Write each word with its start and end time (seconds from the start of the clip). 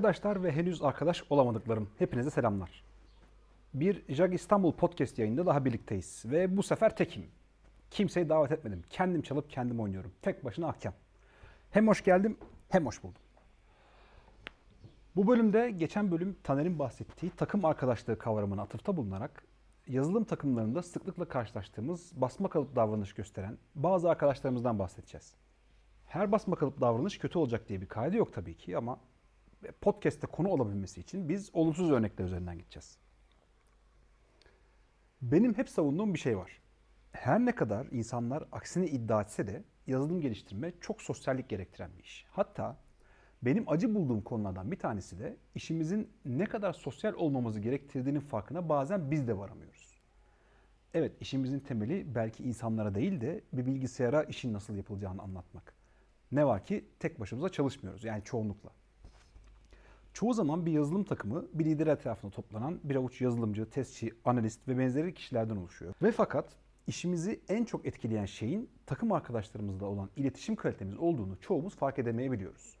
Arkadaşlar 0.00 0.42
ve 0.42 0.52
henüz 0.52 0.82
arkadaş 0.82 1.24
olamadıklarım, 1.30 1.90
hepinize 1.98 2.30
selamlar. 2.30 2.84
Bir 3.74 4.14
Jag 4.14 4.34
İstanbul 4.34 4.72
podcast 4.72 5.18
yayında 5.18 5.46
daha 5.46 5.64
birlikteyiz 5.64 6.22
ve 6.26 6.56
bu 6.56 6.62
sefer 6.62 6.96
tekim. 6.96 7.26
Kimseyi 7.90 8.28
davet 8.28 8.52
etmedim. 8.52 8.82
Kendim 8.90 9.22
çalıp 9.22 9.50
kendim 9.50 9.80
oynuyorum. 9.80 10.12
Tek 10.22 10.44
başına 10.44 10.68
ahkam. 10.68 10.94
Hem 11.70 11.88
hoş 11.88 12.04
geldim 12.04 12.36
hem 12.68 12.86
hoş 12.86 13.02
buldum. 13.02 13.22
Bu 15.16 15.26
bölümde 15.26 15.70
geçen 15.70 16.10
bölüm 16.10 16.36
Taner'in 16.42 16.78
bahsettiği 16.78 17.32
takım 17.36 17.64
arkadaşlığı 17.64 18.18
kavramına 18.18 18.62
atıfta 18.62 18.96
bulunarak 18.96 19.44
yazılım 19.86 20.24
takımlarında 20.24 20.82
sıklıkla 20.82 21.24
karşılaştığımız 21.24 22.12
basma 22.20 22.48
kalıp 22.48 22.76
davranış 22.76 23.12
gösteren 23.12 23.58
bazı 23.74 24.10
arkadaşlarımızdan 24.10 24.78
bahsedeceğiz. 24.78 25.34
Her 26.06 26.32
basma 26.32 26.56
kalıp 26.56 26.80
davranış 26.80 27.18
kötü 27.18 27.38
olacak 27.38 27.68
diye 27.68 27.80
bir 27.80 27.88
kaydı 27.88 28.16
yok 28.16 28.32
tabii 28.32 28.56
ki 28.56 28.76
ama 28.76 28.98
podcast'te 29.80 30.26
konu 30.26 30.48
olabilmesi 30.48 31.00
için 31.00 31.28
biz 31.28 31.50
olumsuz 31.52 31.90
örnekler 31.90 32.24
üzerinden 32.24 32.58
gideceğiz. 32.58 32.98
Benim 35.22 35.54
hep 35.54 35.68
savunduğum 35.68 36.14
bir 36.14 36.18
şey 36.18 36.38
var. 36.38 36.60
Her 37.12 37.40
ne 37.40 37.54
kadar 37.54 37.86
insanlar 37.90 38.44
aksini 38.52 38.86
iddia 38.86 39.22
etse 39.22 39.46
de 39.46 39.64
yazılım 39.86 40.20
geliştirme 40.20 40.72
çok 40.80 41.02
sosyallik 41.02 41.48
gerektiren 41.48 41.90
bir 41.98 42.04
iş. 42.04 42.26
Hatta 42.30 42.76
benim 43.42 43.68
acı 43.68 43.94
bulduğum 43.94 44.22
konulardan 44.22 44.70
bir 44.70 44.78
tanesi 44.78 45.18
de 45.18 45.36
işimizin 45.54 46.10
ne 46.24 46.44
kadar 46.44 46.72
sosyal 46.72 47.14
olmamızı 47.14 47.60
gerektirdiğinin 47.60 48.20
farkına 48.20 48.68
bazen 48.68 49.10
biz 49.10 49.28
de 49.28 49.38
varamıyoruz. 49.38 50.00
Evet 50.94 51.12
işimizin 51.20 51.60
temeli 51.60 52.14
belki 52.14 52.44
insanlara 52.44 52.94
değil 52.94 53.20
de 53.20 53.40
bir 53.52 53.66
bilgisayara 53.66 54.22
işin 54.22 54.52
nasıl 54.52 54.74
yapılacağını 54.74 55.22
anlatmak. 55.22 55.74
Ne 56.32 56.46
var 56.46 56.64
ki 56.64 56.84
tek 56.98 57.20
başımıza 57.20 57.48
çalışmıyoruz 57.48 58.04
yani 58.04 58.24
çoğunlukla. 58.24 58.70
Çoğu 60.12 60.34
zaman 60.34 60.66
bir 60.66 60.72
yazılım 60.72 61.04
takımı 61.04 61.44
bir 61.54 61.64
lider 61.64 61.86
etrafında 61.86 62.30
toplanan 62.30 62.80
bir 62.84 62.96
avuç 62.96 63.20
yazılımcı, 63.20 63.70
testçi, 63.70 64.12
analist 64.24 64.68
ve 64.68 64.78
benzeri 64.78 65.14
kişilerden 65.14 65.56
oluşuyor. 65.56 65.94
Ve 66.02 66.12
fakat 66.12 66.56
işimizi 66.86 67.40
en 67.48 67.64
çok 67.64 67.86
etkileyen 67.86 68.24
şeyin 68.24 68.70
takım 68.86 69.12
arkadaşlarımızla 69.12 69.86
olan 69.86 70.10
iletişim 70.16 70.56
kalitemiz 70.56 70.98
olduğunu 70.98 71.40
çoğumuz 71.40 71.76
fark 71.76 71.98
edemeyebiliyoruz. 71.98 72.80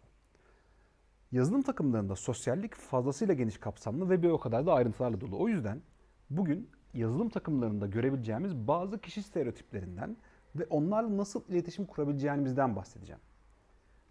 Yazılım 1.32 1.62
takımlarında 1.62 2.16
sosyallik 2.16 2.74
fazlasıyla 2.74 3.34
geniş 3.34 3.58
kapsamlı 3.58 4.10
ve 4.10 4.22
bir 4.22 4.28
o 4.28 4.38
kadar 4.38 4.66
da 4.66 4.72
ayrıntılarla 4.72 5.20
dolu. 5.20 5.42
O 5.42 5.48
yüzden 5.48 5.82
bugün 6.30 6.70
yazılım 6.94 7.28
takımlarında 7.28 7.86
görebileceğimiz 7.86 8.54
bazı 8.54 9.00
kişi 9.00 9.22
stereotiplerinden 9.22 10.16
ve 10.56 10.66
onlarla 10.70 11.16
nasıl 11.16 11.48
iletişim 11.48 11.86
kurabileceğimizden 11.86 12.76
bahsedeceğim. 12.76 13.20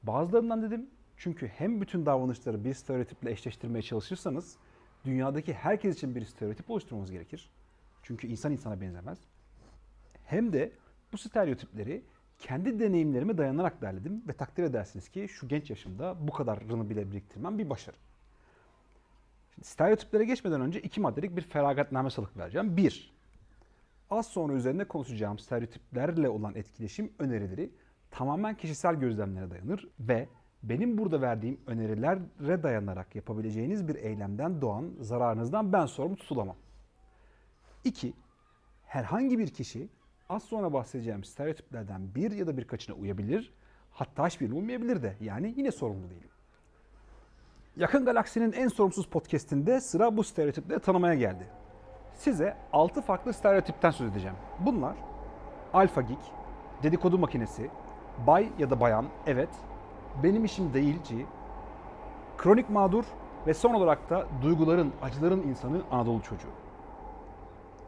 Bazılarından 0.03 0.61
dedim 0.61 0.89
çünkü 1.19 1.47
hem 1.47 1.81
bütün 1.81 2.05
davranışları 2.05 2.63
bir 2.63 2.73
stereotiple 2.73 3.31
eşleştirmeye 3.31 3.81
çalışırsanız 3.81 4.57
dünyadaki 5.05 5.53
herkes 5.53 5.95
için 5.95 6.15
bir 6.15 6.25
stereotip 6.25 6.69
oluşturmamız 6.69 7.11
gerekir. 7.11 7.49
Çünkü 8.03 8.27
insan 8.27 8.51
insana 8.51 8.81
benzemez. 8.81 9.19
Hem 10.25 10.53
de 10.53 10.71
bu 11.13 11.17
stereotipleri 11.17 12.03
kendi 12.39 12.79
deneyimlerime 12.79 13.37
dayanarak 13.37 13.81
derledim 13.81 14.23
ve 14.27 14.33
takdir 14.33 14.63
edersiniz 14.63 15.09
ki 15.09 15.27
şu 15.29 15.47
genç 15.47 15.69
yaşımda 15.69 16.27
bu 16.27 16.31
kadarını 16.31 16.89
bile 16.89 17.11
biriktirmem 17.11 17.57
bir 17.57 17.69
başarı. 17.69 17.95
Şimdi 19.55 19.67
stereotiplere 19.67 20.25
geçmeden 20.25 20.61
önce 20.61 20.81
iki 20.81 21.01
maddelik 21.01 21.35
bir 21.37 21.41
feragatname 21.41 22.09
salık 22.09 22.37
vereceğim. 22.37 22.77
Bir, 22.77 23.13
az 24.09 24.27
sonra 24.27 24.53
üzerinde 24.53 24.85
konuşacağım 24.85 25.39
stereotiplerle 25.39 26.29
olan 26.29 26.55
etkileşim 26.55 27.11
önerileri 27.19 27.69
tamamen 28.11 28.55
kişisel 28.55 28.95
gözlemlere 28.95 29.51
dayanır 29.51 29.87
ve 29.99 30.27
benim 30.63 30.97
burada 30.97 31.21
verdiğim 31.21 31.59
önerilere 31.67 32.63
dayanarak 32.63 33.15
yapabileceğiniz 33.15 33.87
bir 33.87 33.95
eylemden 33.95 34.61
doğan 34.61 34.91
zararınızdan 34.99 35.73
ben 35.73 35.85
sorumlu 35.85 36.15
tutulamam. 36.15 36.55
2. 37.83 38.13
Herhangi 38.85 39.39
bir 39.39 39.47
kişi 39.47 39.89
az 40.29 40.43
sonra 40.43 40.73
bahsedeceğim 40.73 41.23
stereotiplerden 41.23 42.15
bir 42.15 42.31
ya 42.31 42.47
da 42.47 42.57
birkaçına 42.57 42.95
uyabilir, 42.95 43.53
hatta 43.91 44.27
hiçbirine 44.27 44.55
uymayabilir 44.55 45.03
de. 45.03 45.15
Yani 45.21 45.53
yine 45.57 45.71
sorumlu 45.71 46.09
değilim. 46.09 46.29
Yakın 47.77 48.05
Galaksinin 48.05 48.51
en 48.51 48.67
sorumsuz 48.67 49.07
podcastinde 49.07 49.81
sıra 49.81 50.17
bu 50.17 50.23
stereotipleri 50.23 50.79
tanımaya 50.79 51.15
geldi. 51.15 51.47
Size 52.13 52.57
6 52.73 53.01
farklı 53.01 53.33
stereotipten 53.33 53.91
söz 53.91 54.11
edeceğim. 54.11 54.35
Bunlar 54.59 54.95
alfa 55.73 56.01
geek, 56.01 56.19
dedikodu 56.83 57.17
makinesi, 57.17 57.69
bay 58.27 58.49
ya 58.59 58.69
da 58.69 58.79
bayan, 58.79 59.05
evet, 59.27 59.49
benim 60.23 60.45
işim 60.45 60.73
değilci, 60.73 61.25
kronik 62.37 62.69
mağdur 62.69 63.03
ve 63.47 63.53
son 63.53 63.73
olarak 63.73 64.09
da 64.09 64.27
duyguların, 64.41 64.93
acıların 65.01 65.41
insanı 65.41 65.81
Anadolu 65.91 66.21
çocuğu. 66.21 66.51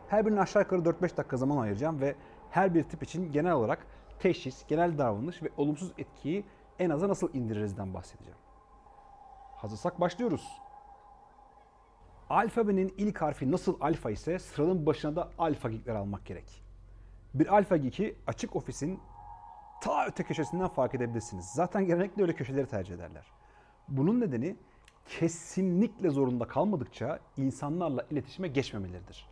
Her 0.07 0.25
birine 0.25 0.39
aşağı 0.39 0.61
yukarı 0.61 0.81
4-5 0.81 1.17
dakika 1.17 1.37
zaman 1.37 1.57
ayıracağım 1.57 2.01
ve 2.01 2.15
her 2.49 2.73
bir 2.73 2.83
tip 2.83 3.03
için 3.03 3.31
genel 3.31 3.51
olarak 3.51 3.87
teşhis, 4.19 4.67
genel 4.67 4.97
davranış 4.97 5.43
ve 5.43 5.49
olumsuz 5.57 5.91
etkiyi 5.97 6.45
en 6.79 6.89
aza 6.89 7.09
nasıl 7.09 7.33
indiririzden 7.33 7.93
bahsedeceğim. 7.93 8.37
Hazırsak 9.55 9.99
başlıyoruz. 9.99 10.61
Alfabenin 12.29 12.93
ilk 12.97 13.21
harfi 13.21 13.51
nasıl 13.51 13.77
alfa 13.81 14.11
ise 14.11 14.39
sıranın 14.39 14.85
başına 14.85 15.15
da 15.15 15.29
alfa 15.37 15.69
geekler 15.69 15.95
almak 15.95 16.25
gerek. 16.25 16.63
Bir 17.33 17.55
alfa 17.55 17.77
geeki 17.77 18.15
açık 18.27 18.55
ofisin 18.55 18.99
ta 19.81 20.05
öte 20.07 20.23
köşesinden 20.23 20.67
fark 20.67 20.95
edebilirsiniz. 20.95 21.45
Zaten 21.45 21.85
genellikle 21.85 22.21
öyle 22.21 22.33
köşeleri 22.33 22.67
tercih 22.67 22.95
ederler. 22.95 23.25
Bunun 23.87 24.19
nedeni 24.19 24.55
kesinlikle 25.05 26.09
zorunda 26.09 26.47
kalmadıkça 26.47 27.19
insanlarla 27.37 28.05
iletişime 28.11 28.47
geçmemeleridir. 28.47 29.27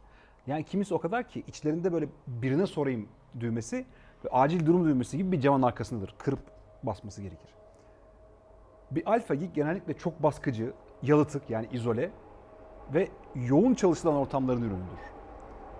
Yani 0.47 0.63
kimisi 0.63 0.93
o 0.93 0.99
kadar 0.99 1.27
ki 1.27 1.43
içlerinde 1.47 1.93
böyle 1.93 2.07
birine 2.27 2.65
sorayım 2.65 3.09
düğmesi 3.39 3.85
ve 4.25 4.29
acil 4.29 4.65
durum 4.65 4.85
düğmesi 4.85 5.17
gibi 5.17 5.31
bir 5.31 5.41
camın 5.41 5.61
arkasındadır. 5.61 6.15
Kırıp 6.17 6.39
basması 6.83 7.21
gerekir. 7.21 7.49
Bir 8.91 9.11
alfa 9.11 9.35
geek 9.35 9.55
genellikle 9.55 9.93
çok 9.93 10.23
baskıcı, 10.23 10.73
yalıtık 11.01 11.49
yani 11.49 11.67
izole 11.71 12.11
ve 12.93 13.07
yoğun 13.35 13.73
çalışılan 13.73 14.15
ortamların 14.15 14.61
ürünüdür. 14.61 14.99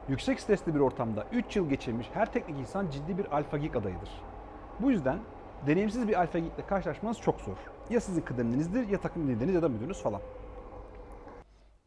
Yüksek 0.09 0.40
stresli 0.40 0.75
bir 0.75 0.80
ortamda 0.80 1.25
3 1.31 1.56
yıl 1.56 1.69
geçirmiş 1.69 2.09
her 2.13 2.31
teknik 2.34 2.59
insan 2.59 2.90
ciddi 2.90 3.18
bir 3.18 3.36
alfa 3.36 3.57
geek 3.57 3.75
adayıdır. 3.75 4.09
Bu 4.82 4.92
yüzden 4.92 5.20
deneyimsiz 5.68 6.08
bir 6.08 6.20
alfa 6.20 6.40
geekle 6.40 6.66
karşılaşmanız 6.66 7.20
çok 7.20 7.42
zor. 7.42 7.58
Ya 7.90 8.00
sizin 8.00 8.22
kıdeminizdir 8.22 8.88
ya 8.88 9.02
takım 9.02 9.28
lideriniz 9.28 9.56
ya 9.56 9.62
da 9.62 9.70
müdürünüz 9.70 10.02
falan. 10.02 10.22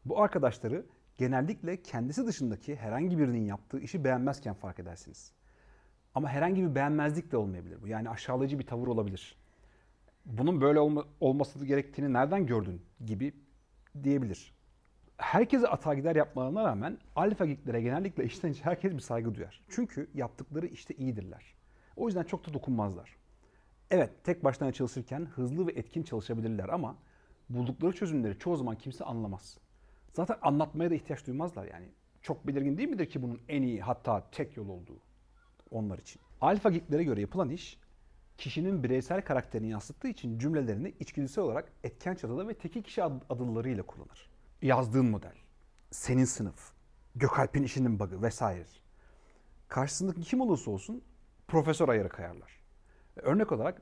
Bu 0.05 0.21
arkadaşları 0.21 0.85
genellikle 1.17 1.81
kendisi 1.81 2.27
dışındaki 2.27 2.75
herhangi 2.75 3.17
birinin 3.17 3.45
yaptığı 3.45 3.79
işi 3.79 4.03
beğenmezken 4.03 4.53
fark 4.53 4.79
edersiniz. 4.79 5.33
Ama 6.15 6.29
herhangi 6.29 6.63
bir 6.63 6.75
beğenmezlik 6.75 7.31
de 7.31 7.37
olmayabilir 7.37 7.81
bu. 7.81 7.87
Yani 7.87 8.09
aşağılayıcı 8.09 8.59
bir 8.59 8.67
tavır 8.67 8.87
olabilir. 8.87 9.37
Bunun 10.25 10.61
böyle 10.61 10.79
olma, 10.79 11.05
olması 11.19 11.65
gerektiğini 11.65 12.13
nereden 12.13 12.45
gördün 12.45 12.81
gibi 13.05 13.33
diyebilir. 14.03 14.53
Herkese 15.17 15.67
ata 15.67 15.93
gider 15.93 16.15
yapmalarına 16.15 16.63
rağmen 16.63 16.97
alfa 17.15 17.45
geeklere 17.45 17.81
genellikle 17.81 18.23
işten 18.23 18.49
içe 18.49 18.63
herkes 18.63 18.93
bir 18.93 18.99
saygı 18.99 19.35
duyar. 19.35 19.61
Çünkü 19.69 20.09
yaptıkları 20.13 20.67
işte 20.67 20.93
iyidirler. 20.93 21.55
O 21.95 22.07
yüzden 22.07 22.23
çok 22.23 22.47
da 22.47 22.53
dokunmazlar. 22.53 23.15
Evet 23.91 24.23
tek 24.23 24.43
başına 24.43 24.71
çalışırken 24.71 25.25
hızlı 25.25 25.67
ve 25.67 25.71
etkin 25.71 26.03
çalışabilirler 26.03 26.69
ama 26.69 26.97
buldukları 27.49 27.93
çözümleri 27.93 28.39
çoğu 28.39 28.57
zaman 28.57 28.77
kimse 28.77 29.05
anlamaz. 29.05 29.57
Zaten 30.13 30.37
anlatmaya 30.41 30.89
da 30.89 30.95
ihtiyaç 30.95 31.27
duymazlar 31.27 31.65
yani. 31.65 31.87
Çok 32.21 32.47
belirgin 32.47 32.77
değil 32.77 32.89
midir 32.89 33.05
ki 33.05 33.21
bunun 33.21 33.41
en 33.49 33.61
iyi 33.61 33.81
hatta 33.81 34.29
tek 34.31 34.57
yol 34.57 34.69
olduğu 34.69 34.99
onlar 35.71 35.97
için. 35.97 36.21
Alfa 36.41 36.69
geeklere 36.69 37.03
göre 37.03 37.21
yapılan 37.21 37.49
iş 37.49 37.79
kişinin 38.37 38.83
bireysel 38.83 39.21
karakterini 39.21 39.69
yansıttığı 39.69 40.07
için 40.07 40.39
cümlelerini 40.39 40.93
içgüdüsel 40.99 41.43
olarak 41.43 41.71
etken 41.83 42.15
çatıda 42.15 42.47
ve 42.47 42.53
tekil 42.53 42.83
kişi 42.83 43.03
adıllarıyla 43.03 43.83
kullanır. 43.83 44.29
Yazdığın 44.61 45.05
model, 45.05 45.35
senin 45.91 46.25
sınıf, 46.25 46.71
Gökalp'in 47.15 47.63
işinin 47.63 47.99
bug'ı 47.99 48.21
vesaire. 48.21 48.65
Karşısındaki 49.67 50.21
kim 50.21 50.41
olursa 50.41 50.71
olsun 50.71 51.03
profesör 51.53 51.89
ayarı 51.89 52.09
kayarlar. 52.09 52.59
Örnek 53.15 53.51
olarak 53.51 53.81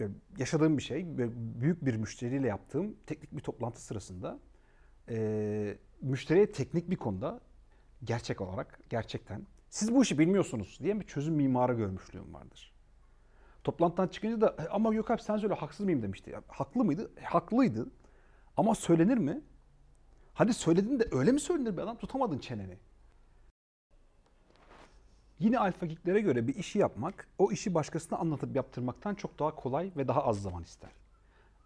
e, 0.00 0.08
yaşadığım 0.38 0.78
bir 0.78 0.82
şey, 0.82 1.18
büyük 1.60 1.84
bir 1.84 1.96
müşteriyle 1.96 2.48
yaptığım 2.48 2.96
teknik 3.06 3.32
bir 3.32 3.40
toplantı 3.40 3.82
sırasında 3.82 4.38
e, 5.08 5.78
müşteriye 6.00 6.52
teknik 6.52 6.90
bir 6.90 6.96
konuda 6.96 7.40
gerçek 8.04 8.40
olarak 8.40 8.80
gerçekten 8.90 9.46
siz 9.70 9.94
bu 9.94 10.02
işi 10.02 10.18
bilmiyorsunuz 10.18 10.78
diye 10.82 11.00
bir 11.00 11.06
çözüm 11.06 11.34
mimarı 11.34 11.74
görmüşlüğüm 11.74 12.34
vardır. 12.34 12.72
Toplantıdan 13.64 14.08
çıkınca 14.08 14.40
da 14.40 14.56
e, 14.58 14.68
ama 14.68 14.94
Gökalp 14.94 15.20
sen 15.20 15.36
söyle 15.36 15.54
haksız 15.54 15.84
mıyım 15.84 16.02
demişti. 16.02 16.30
Ya, 16.30 16.42
haklı 16.48 16.84
mıydı? 16.84 17.10
E, 17.16 17.24
haklıydı. 17.24 17.90
Ama 18.56 18.74
söylenir 18.74 19.18
mi? 19.18 19.40
Hadi 20.34 20.54
söyledin 20.54 21.00
de 21.00 21.08
öyle 21.12 21.32
mi 21.32 21.40
söylenir 21.40 21.76
bir 21.76 21.82
adam? 21.82 21.96
Tutamadın 21.96 22.38
çeneni. 22.38 22.78
Yine 25.38 25.58
alfa 25.58 25.86
geeklere 25.86 26.20
göre 26.20 26.46
bir 26.48 26.54
işi 26.54 26.78
yapmak, 26.78 27.28
o 27.38 27.52
işi 27.52 27.74
başkasına 27.74 28.18
anlatıp 28.18 28.56
yaptırmaktan 28.56 29.14
çok 29.14 29.38
daha 29.38 29.54
kolay 29.54 29.90
ve 29.96 30.08
daha 30.08 30.24
az 30.24 30.42
zaman 30.42 30.62
ister. 30.62 30.90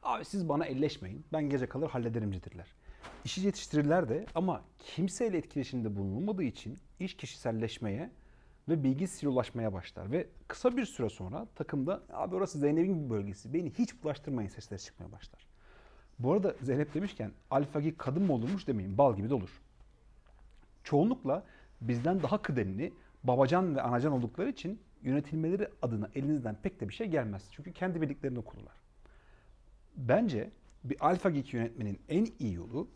Abi 0.02 0.24
siz 0.24 0.48
bana 0.48 0.64
elleşmeyin. 0.64 1.24
Ben 1.32 1.50
gece 1.50 1.66
kalır 1.66 1.88
hallederimcidirler. 1.88 2.66
İşi 3.24 3.40
yetiştirirler 3.40 4.08
de 4.08 4.26
ama 4.34 4.62
kimseyle 4.78 5.38
etkileşimde 5.38 5.96
bulunulmadığı 5.96 6.42
için 6.42 6.78
iş 7.00 7.16
kişiselleşmeye 7.16 8.10
ve 8.68 8.84
bilgi 8.84 9.08
silolaşmaya 9.08 9.72
başlar. 9.72 10.12
Ve 10.12 10.26
kısa 10.48 10.76
bir 10.76 10.84
süre 10.84 11.08
sonra 11.08 11.46
takımda 11.54 12.02
abi 12.12 12.34
orası 12.34 12.58
Zeynep'in 12.58 13.04
bir 13.04 13.10
bölgesi 13.10 13.54
beni 13.54 13.70
hiç 13.70 14.02
bulaştırmayın 14.02 14.48
sesleri 14.48 14.80
çıkmaya 14.80 15.12
başlar. 15.12 15.46
Bu 16.18 16.32
arada 16.32 16.54
Zeynep 16.62 16.94
demişken 16.94 17.32
alfa 17.50 17.80
gig 17.80 17.98
kadın 17.98 18.22
mı 18.22 18.32
olurmuş 18.32 18.66
demeyin 18.66 18.98
bal 18.98 19.16
gibi 19.16 19.30
de 19.30 19.34
olur. 19.34 19.60
Çoğunlukla 20.84 21.44
bizden 21.80 22.22
daha 22.22 22.42
kıdemli 22.42 22.92
babacan 23.24 23.76
ve 23.76 23.82
anacan 23.82 24.12
oldukları 24.12 24.50
için 24.50 24.80
yönetilmeleri 25.02 25.68
adına 25.82 26.08
elinizden 26.14 26.56
pek 26.62 26.80
de 26.80 26.88
bir 26.88 26.94
şey 26.94 27.06
gelmez. 27.06 27.48
Çünkü 27.52 27.72
kendi 27.72 28.00
bildiklerini 28.00 28.38
okurlar. 28.38 28.74
Bence 29.96 30.50
bir 30.84 31.06
alfa 31.06 31.30
geek 31.30 31.54
yönetmenin 31.54 32.00
en 32.08 32.26
iyi 32.38 32.54
yolu 32.54 32.88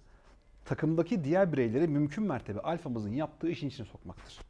takımdaki 0.64 1.24
diğer 1.24 1.52
bireyleri 1.52 1.88
mümkün 1.88 2.24
mertebe 2.24 2.60
alfamızın 2.60 3.12
yaptığı 3.12 3.50
işin 3.50 3.68
içine 3.68 3.86
sokmaktır. 3.86 4.40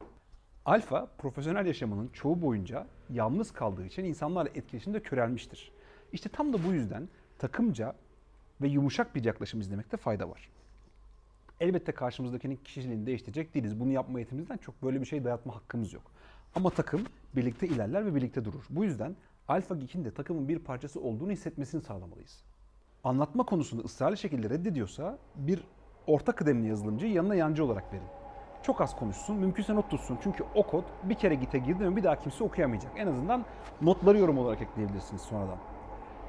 Alfa 0.65 1.07
profesyonel 1.19 1.67
yaşamının 1.67 2.09
çoğu 2.09 2.43
boyunca 2.43 2.87
yalnız 3.11 3.53
kaldığı 3.53 3.87
için 3.87 4.05
insanlarla 4.05 4.51
etkileşimde 4.55 5.03
körelmiştir. 5.03 5.73
İşte 6.13 6.29
tam 6.29 6.53
da 6.53 6.65
bu 6.65 6.73
yüzden 6.73 7.09
takımca 7.39 7.95
ve 8.61 8.69
yumuşak 8.69 9.15
bir 9.15 9.25
yaklaşım 9.25 9.61
izlemekte 9.61 9.97
fayda 9.97 10.31
var. 10.31 10.49
Elbette 11.63 11.93
karşımızdakinin 11.93 12.57
kişiliğini 12.57 13.07
değiştirecek 13.07 13.55
değiliz. 13.55 13.81
Bunu 13.81 13.93
yapma 13.93 14.21
yetimizden 14.21 14.57
çok 14.57 14.83
böyle 14.83 15.01
bir 15.01 15.07
şey 15.07 15.25
dayatma 15.25 15.57
hakkımız 15.57 15.93
yok. 15.93 16.03
Ama 16.55 16.71
takım 16.71 17.01
birlikte 17.37 17.67
ilerler 17.67 18.07
ve 18.07 18.15
birlikte 18.15 18.45
durur. 18.45 18.65
Bu 18.71 18.85
yüzden 18.85 19.17
Alfa 19.49 19.75
Geek'in 19.75 20.05
de 20.05 20.15
takımın 20.15 20.49
bir 20.49 20.59
parçası 20.59 21.01
olduğunu 21.01 21.31
hissetmesini 21.31 21.83
sağlamalıyız. 21.83 22.45
Anlatma 23.05 23.45
konusunda 23.45 23.83
ısrarlı 23.83 24.17
şekilde 24.17 24.51
reddediyorsa 24.51 25.19
bir 25.37 25.65
orta 26.07 26.33
kıdemli 26.33 26.69
yazılımcıyı 26.69 27.13
yanına 27.13 27.35
yancı 27.35 27.65
olarak 27.65 27.93
verin. 27.93 28.07
Çok 28.63 28.81
az 28.81 28.97
konuşsun, 28.97 29.37
mümkünse 29.37 29.75
not 29.75 29.91
tutsun. 29.91 30.19
Çünkü 30.23 30.45
o 30.55 30.67
kod 30.67 30.85
bir 31.03 31.15
kere 31.15 31.35
gite 31.35 31.59
girdi 31.59 31.85
mi 31.85 31.97
bir 31.97 32.03
daha 32.03 32.19
kimse 32.19 32.45
okuyamayacak. 32.45 32.93
En 32.97 33.07
azından 33.07 33.45
notları 33.83 34.19
yorum 34.19 34.39
olarak 34.39 34.63
ekleyebilirsiniz 34.63 35.23
sonradan. 35.23 35.59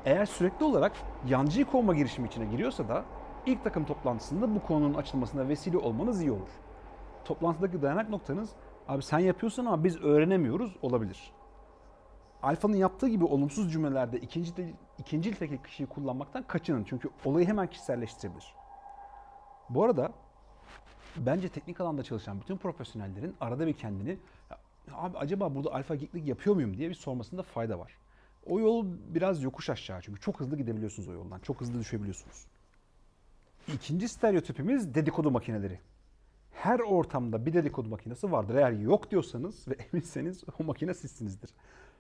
Eğer 0.06 0.26
sürekli 0.26 0.66
olarak 0.66 0.92
yancıyı 1.28 1.66
kovma 1.66 1.96
girişimi 1.96 2.28
içine 2.28 2.46
giriyorsa 2.46 2.90
da 2.90 3.06
ilk 3.46 3.64
takım 3.64 3.86
toplantısında 3.86 4.56
bu 4.56 4.64
konunun 4.64 4.94
açılmasına 4.94 5.48
vesile 5.48 5.78
olmanız 5.78 6.22
iyi 6.22 6.32
olur. 6.32 6.50
Toplantıdaki 7.26 7.82
dayanak 7.82 8.10
noktanız 8.10 8.50
abi 8.88 9.04
sen 9.04 9.20
yapıyorsun 9.20 9.66
ama 9.66 9.84
biz 9.84 10.02
öğrenemiyoruz 10.02 10.76
olabilir. 10.82 11.32
Alfa'nın 12.44 12.76
yaptığı 12.76 13.08
gibi 13.08 13.26
olumsuz 13.26 13.72
cümlelerde 13.72 14.20
ikinci, 14.20 14.76
ikinci 15.00 15.30
ilteki 15.30 15.64
kişiyi 15.64 15.86
kullanmaktan 15.86 16.44
kaçının. 16.44 16.84
Çünkü 16.84 17.10
olayı 17.26 17.48
hemen 17.48 17.68
kişiselleştirebilir. 17.68 18.56
Bu 19.70 19.84
arada 19.84 20.12
bence 21.18 21.50
teknik 21.50 21.82
alanda 21.82 22.04
çalışan 22.04 22.42
bütün 22.42 22.58
profesyonellerin 22.58 23.36
arada 23.42 23.68
bir 23.68 23.74
kendini 23.74 24.18
abi 24.94 25.18
acaba 25.18 25.56
burada 25.56 25.74
alfa 25.74 25.96
geeklik 25.96 26.28
yapıyor 26.28 26.56
muyum 26.56 26.78
diye 26.78 26.90
bir 26.90 26.96
sormasında 26.96 27.44
fayda 27.44 27.80
var. 27.80 27.98
O 28.46 28.60
yol 28.60 28.86
biraz 29.08 29.44
yokuş 29.44 29.70
aşağı 29.70 30.02
çünkü 30.02 30.22
çok 30.22 30.40
hızlı 30.40 30.58
gidebiliyorsunuz 30.58 31.10
o 31.10 31.14
yoldan. 31.14 31.40
Çok 31.40 31.62
hızlı 31.62 31.80
düşebiliyorsunuz. 31.80 32.46
İkinci 33.68 34.08
stereotipimiz 34.08 34.96
dedikodu 34.96 35.32
makineleri. 35.32 35.80
Her 36.52 36.80
ortamda 36.80 37.46
bir 37.46 37.54
dedikodu 37.54 37.90
makinesi 37.90 38.32
vardır. 38.32 38.56
Eğer 38.56 38.72
yok 38.72 39.12
diyorsanız 39.12 39.68
ve 39.68 39.74
eminseniz 39.94 40.44
o 40.60 40.64
makine 40.64 40.94
sizsinizdir. 40.94 41.50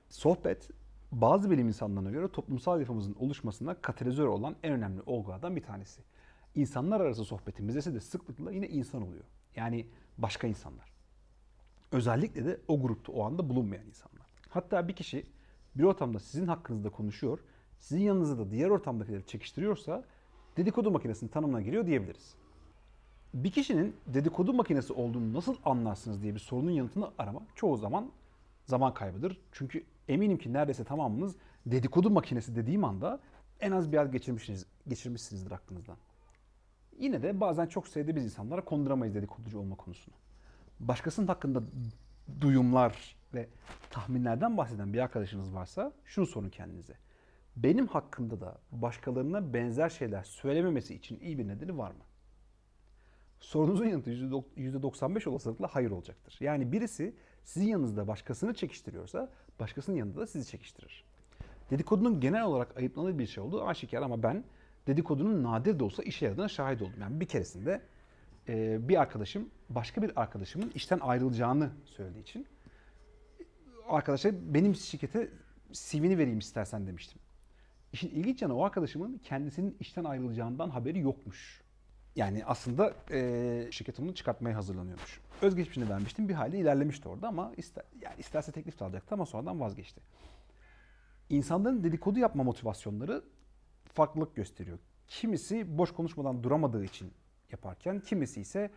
Sohbet 0.09 0.69
bazı 1.11 1.51
bilim 1.51 1.67
insanlarına 1.67 2.11
göre 2.11 2.27
toplumsal 2.27 2.79
yapımızın 2.79 3.15
oluşmasına 3.19 3.73
katalizör 3.73 4.27
olan 4.27 4.55
en 4.63 4.73
önemli 4.73 5.01
olgulardan 5.05 5.55
bir 5.55 5.63
tanesi. 5.63 6.01
İnsanlar 6.55 7.01
arası 7.01 7.25
sohbetin 7.25 7.65
müzesi 7.65 7.93
de 7.93 7.99
sıklıkla 7.99 8.51
yine 8.51 8.67
insan 8.67 9.01
oluyor. 9.01 9.23
Yani 9.55 9.87
başka 10.17 10.47
insanlar. 10.47 10.93
Özellikle 11.91 12.45
de 12.45 12.59
o 12.67 12.81
grupta 12.81 13.11
o 13.11 13.23
anda 13.23 13.49
bulunmayan 13.49 13.85
insanlar. 13.85 14.27
Hatta 14.49 14.87
bir 14.87 14.93
kişi 14.93 15.25
bir 15.75 15.83
ortamda 15.83 16.19
sizin 16.19 16.47
hakkınızda 16.47 16.89
konuşuyor, 16.89 17.39
sizin 17.79 18.01
yanınızda 18.01 18.37
da 18.37 18.51
diğer 18.51 18.69
ortamdakileri 18.69 19.25
çekiştiriyorsa 19.25 20.03
dedikodu 20.57 20.91
makinesinin 20.91 21.31
tanımına 21.31 21.61
giriyor 21.61 21.85
diyebiliriz. 21.85 22.35
Bir 23.33 23.51
kişinin 23.51 23.95
dedikodu 24.07 24.53
makinesi 24.53 24.93
olduğunu 24.93 25.33
nasıl 25.33 25.55
anlarsınız 25.65 26.21
diye 26.21 26.33
bir 26.35 26.39
sorunun 26.39 26.71
yanıtını 26.71 27.11
arama 27.17 27.41
çoğu 27.55 27.77
zaman 27.77 28.11
zaman 28.65 28.93
kaybıdır. 28.93 29.37
Çünkü 29.51 29.83
eminim 30.07 30.37
ki 30.37 30.53
neredeyse 30.53 30.83
tamamınız 30.83 31.35
dedikodu 31.65 32.09
makinesi 32.09 32.55
dediğim 32.55 32.83
anda 32.83 33.19
en 33.59 33.71
az 33.71 33.91
bir 33.91 33.97
yer 33.97 34.05
geçirmişsiniz, 34.05 34.65
geçirmişsinizdir 34.87 35.51
aklınızdan. 35.51 35.97
Yine 36.99 37.23
de 37.23 37.39
bazen 37.39 37.67
çok 37.67 37.87
sevdiğimiz 37.87 38.23
insanlara 38.25 38.65
konduramayız 38.65 39.15
dedikoducu 39.15 39.59
olma 39.59 39.75
konusunu. 39.75 40.15
Başkasının 40.79 41.27
hakkında 41.27 41.63
duyumlar 42.41 43.15
ve 43.33 43.47
tahminlerden 43.89 44.57
bahseden 44.57 44.93
bir 44.93 44.99
arkadaşınız 44.99 45.53
varsa 45.53 45.93
şunu 46.05 46.25
sorun 46.25 46.49
kendinize. 46.49 46.93
Benim 47.55 47.87
hakkımda 47.87 48.41
da 48.41 48.57
başkalarına 48.71 49.53
benzer 49.53 49.89
şeyler 49.89 50.23
söylememesi 50.23 50.95
için 50.95 51.19
iyi 51.19 51.37
bir 51.37 51.47
nedeni 51.47 51.77
var 51.77 51.91
mı? 51.91 52.03
Sorunuzun 53.39 53.85
yanıtı 53.85 54.11
%95 54.11 55.29
olasılıkla 55.29 55.67
hayır 55.67 55.91
olacaktır. 55.91 56.37
Yani 56.39 56.71
birisi 56.71 57.15
sizin 57.43 57.67
yanınızda 57.67 58.07
başkasını 58.07 58.53
çekiştiriyorsa 58.53 59.29
başkasının 59.59 59.95
yanında 59.95 60.19
da 60.19 60.27
sizi 60.27 60.51
çekiştirir. 60.51 61.03
Dedikodunun 61.69 62.19
genel 62.19 62.43
olarak 62.43 62.77
ayıplanır 62.77 63.19
bir 63.19 63.27
şey 63.27 63.43
olduğu 63.43 63.65
aşikar 63.65 64.01
ama 64.01 64.23
ben 64.23 64.43
dedikodunun 64.87 65.43
nadir 65.43 65.79
de 65.79 65.83
olsa 65.83 66.03
işe 66.03 66.25
yaradığına 66.25 66.47
şahit 66.47 66.81
oldum. 66.81 67.01
Yani 67.01 67.19
bir 67.19 67.25
keresinde 67.25 67.81
e, 68.49 68.87
bir 68.89 69.01
arkadaşım 69.01 69.49
başka 69.69 70.01
bir 70.01 70.21
arkadaşımın 70.21 70.71
işten 70.75 70.99
ayrılacağını 70.99 71.69
söylediği 71.85 72.21
için 72.23 72.47
arkadaşa 73.87 74.53
benim 74.53 74.75
şirkete 74.75 75.29
CV'ni 75.71 76.17
vereyim 76.17 76.39
istersen 76.39 76.87
demiştim. 76.87 77.22
İşin 77.93 78.09
ilginç 78.09 78.41
yanı 78.41 78.55
o 78.55 78.63
arkadaşımın 78.63 79.17
kendisinin 79.17 79.77
işten 79.79 80.03
ayrılacağından 80.03 80.69
haberi 80.69 80.99
yokmuş. 80.99 81.61
Yani 82.15 82.45
aslında 82.45 82.93
e, 83.11 83.67
şirket 83.71 83.99
onu 83.99 84.15
çıkartmaya 84.15 84.55
hazırlanıyormuş. 84.55 85.21
Özgeçmişini 85.41 85.89
vermiştim. 85.89 86.29
Bir 86.29 86.33
halde 86.33 86.59
ilerlemişti 86.59 87.09
orada 87.09 87.27
ama 87.27 87.51
ister, 87.57 87.83
yani 88.01 88.15
isterse 88.19 88.51
teklif 88.51 88.79
de 88.79 88.85
alacaktı 88.85 89.15
ama 89.15 89.25
sonradan 89.25 89.59
vazgeçti. 89.59 90.01
İnsanların 91.29 91.83
dedikodu 91.83 92.19
yapma 92.19 92.43
motivasyonları 92.43 93.23
farklılık 93.85 94.35
gösteriyor. 94.35 94.79
Kimisi 95.07 95.77
boş 95.77 95.91
konuşmadan 95.93 96.43
duramadığı 96.43 96.83
için 96.83 97.13
yaparken 97.51 97.99
kimisi 97.99 98.41
ise 98.41 98.71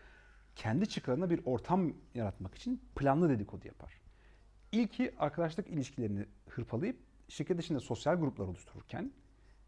kendi 0.56 0.88
çıkarına 0.88 1.30
bir 1.30 1.40
ortam 1.44 1.92
yaratmak 2.14 2.54
için 2.54 2.82
planlı 2.96 3.28
dedikodu 3.28 3.66
yapar. 3.66 4.00
İlki 4.72 5.14
arkadaşlık 5.18 5.68
ilişkilerini 5.68 6.26
hırpalayıp 6.48 6.96
şirket 7.28 7.60
içinde 7.60 7.80
sosyal 7.80 8.16
gruplar 8.16 8.46
oluştururken 8.46 9.12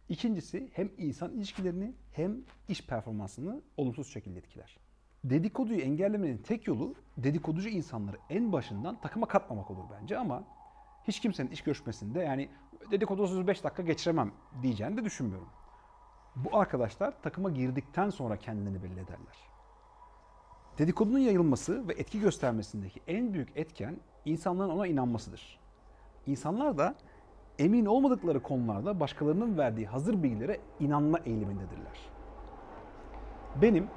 ikincisi 0.08 0.70
hem 0.72 0.90
insan 0.98 1.32
ilişkilerini 1.32 1.94
hem 2.12 2.36
iş 2.68 2.86
performansını 2.86 3.62
olumsuz 3.76 4.12
şekilde 4.12 4.38
etkiler. 4.38 4.78
Dedikoduyu 5.24 5.80
engellemenin 5.80 6.38
tek 6.38 6.66
yolu 6.66 6.94
dedikoducu 7.16 7.68
insanları 7.68 8.16
en 8.30 8.52
başından 8.52 9.00
takıma 9.00 9.28
katmamak 9.28 9.70
olur 9.70 9.84
bence 9.92 10.18
ama 10.18 10.44
hiç 11.08 11.20
kimsenin 11.20 11.50
iş 11.50 11.62
görüşmesinde 11.62 12.20
yani 12.20 12.48
dedikodusuz 12.90 13.46
5 13.46 13.64
dakika 13.64 13.82
geçiremem 13.82 14.32
diyeceğini 14.62 14.96
de 14.96 15.04
düşünmüyorum. 15.04 15.48
Bu 16.36 16.58
arkadaşlar 16.58 17.22
takıma 17.22 17.50
girdikten 17.50 18.10
sonra 18.10 18.36
kendini 18.36 18.82
belli 18.82 19.00
ederler. 19.00 19.36
Dedikodunun 20.78 21.18
yayılması 21.18 21.88
ve 21.88 21.92
etki 21.92 22.20
göstermesindeki 22.20 23.00
en 23.06 23.34
büyük 23.34 23.56
etken 23.56 23.96
insanların 24.24 24.70
ona 24.70 24.86
inanmasıdır. 24.86 25.58
İnsanlar 26.26 26.78
da 26.78 26.94
emin 27.58 27.86
olmadıkları 27.86 28.42
konularda 28.42 29.00
başkalarının 29.00 29.58
verdiği 29.58 29.86
hazır 29.86 30.22
bilgilere 30.22 30.60
inanma 30.80 31.18
eğilimindedirler. 31.18 32.10
Benim 33.62 33.88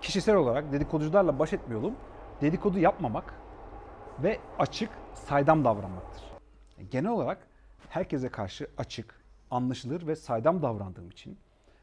kişisel 0.00 0.36
olarak 0.36 0.72
dedikoducularla 0.72 1.38
baş 1.38 1.52
etme 1.52 1.74
yolum 1.74 1.94
dedikodu 2.40 2.78
yapmamak 2.78 3.34
ve 4.22 4.38
açık, 4.58 4.90
saydam 5.14 5.64
davranmaktır. 5.64 6.22
Genel 6.90 7.10
olarak 7.10 7.46
herkese 7.88 8.28
karşı 8.28 8.70
açık, 8.78 9.20
anlaşılır 9.50 10.06
ve 10.06 10.16
saydam 10.16 10.62
davrandığım 10.62 11.10
için 11.10 11.38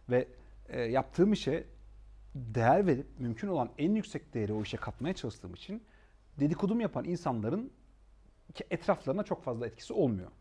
ve 0.09 0.27
e, 0.69 0.81
yaptığım 0.81 1.33
işe 1.33 1.63
değer 2.36 2.88
verip 2.88 3.07
mümkün 3.19 3.47
olan 3.47 3.69
en 3.77 3.95
yüksek 3.95 4.33
değeri 4.33 4.53
o 4.53 4.62
işe 4.62 4.77
katmaya 4.77 5.13
çalıştığım 5.13 5.53
için 5.53 5.83
dedikodum 6.39 6.79
yapan 6.79 7.05
insanların 7.05 7.71
etraflarına 8.69 9.24
çok 9.24 9.43
fazla 9.43 9.67
etkisi 9.67 9.93
olmuyor. 9.93 10.31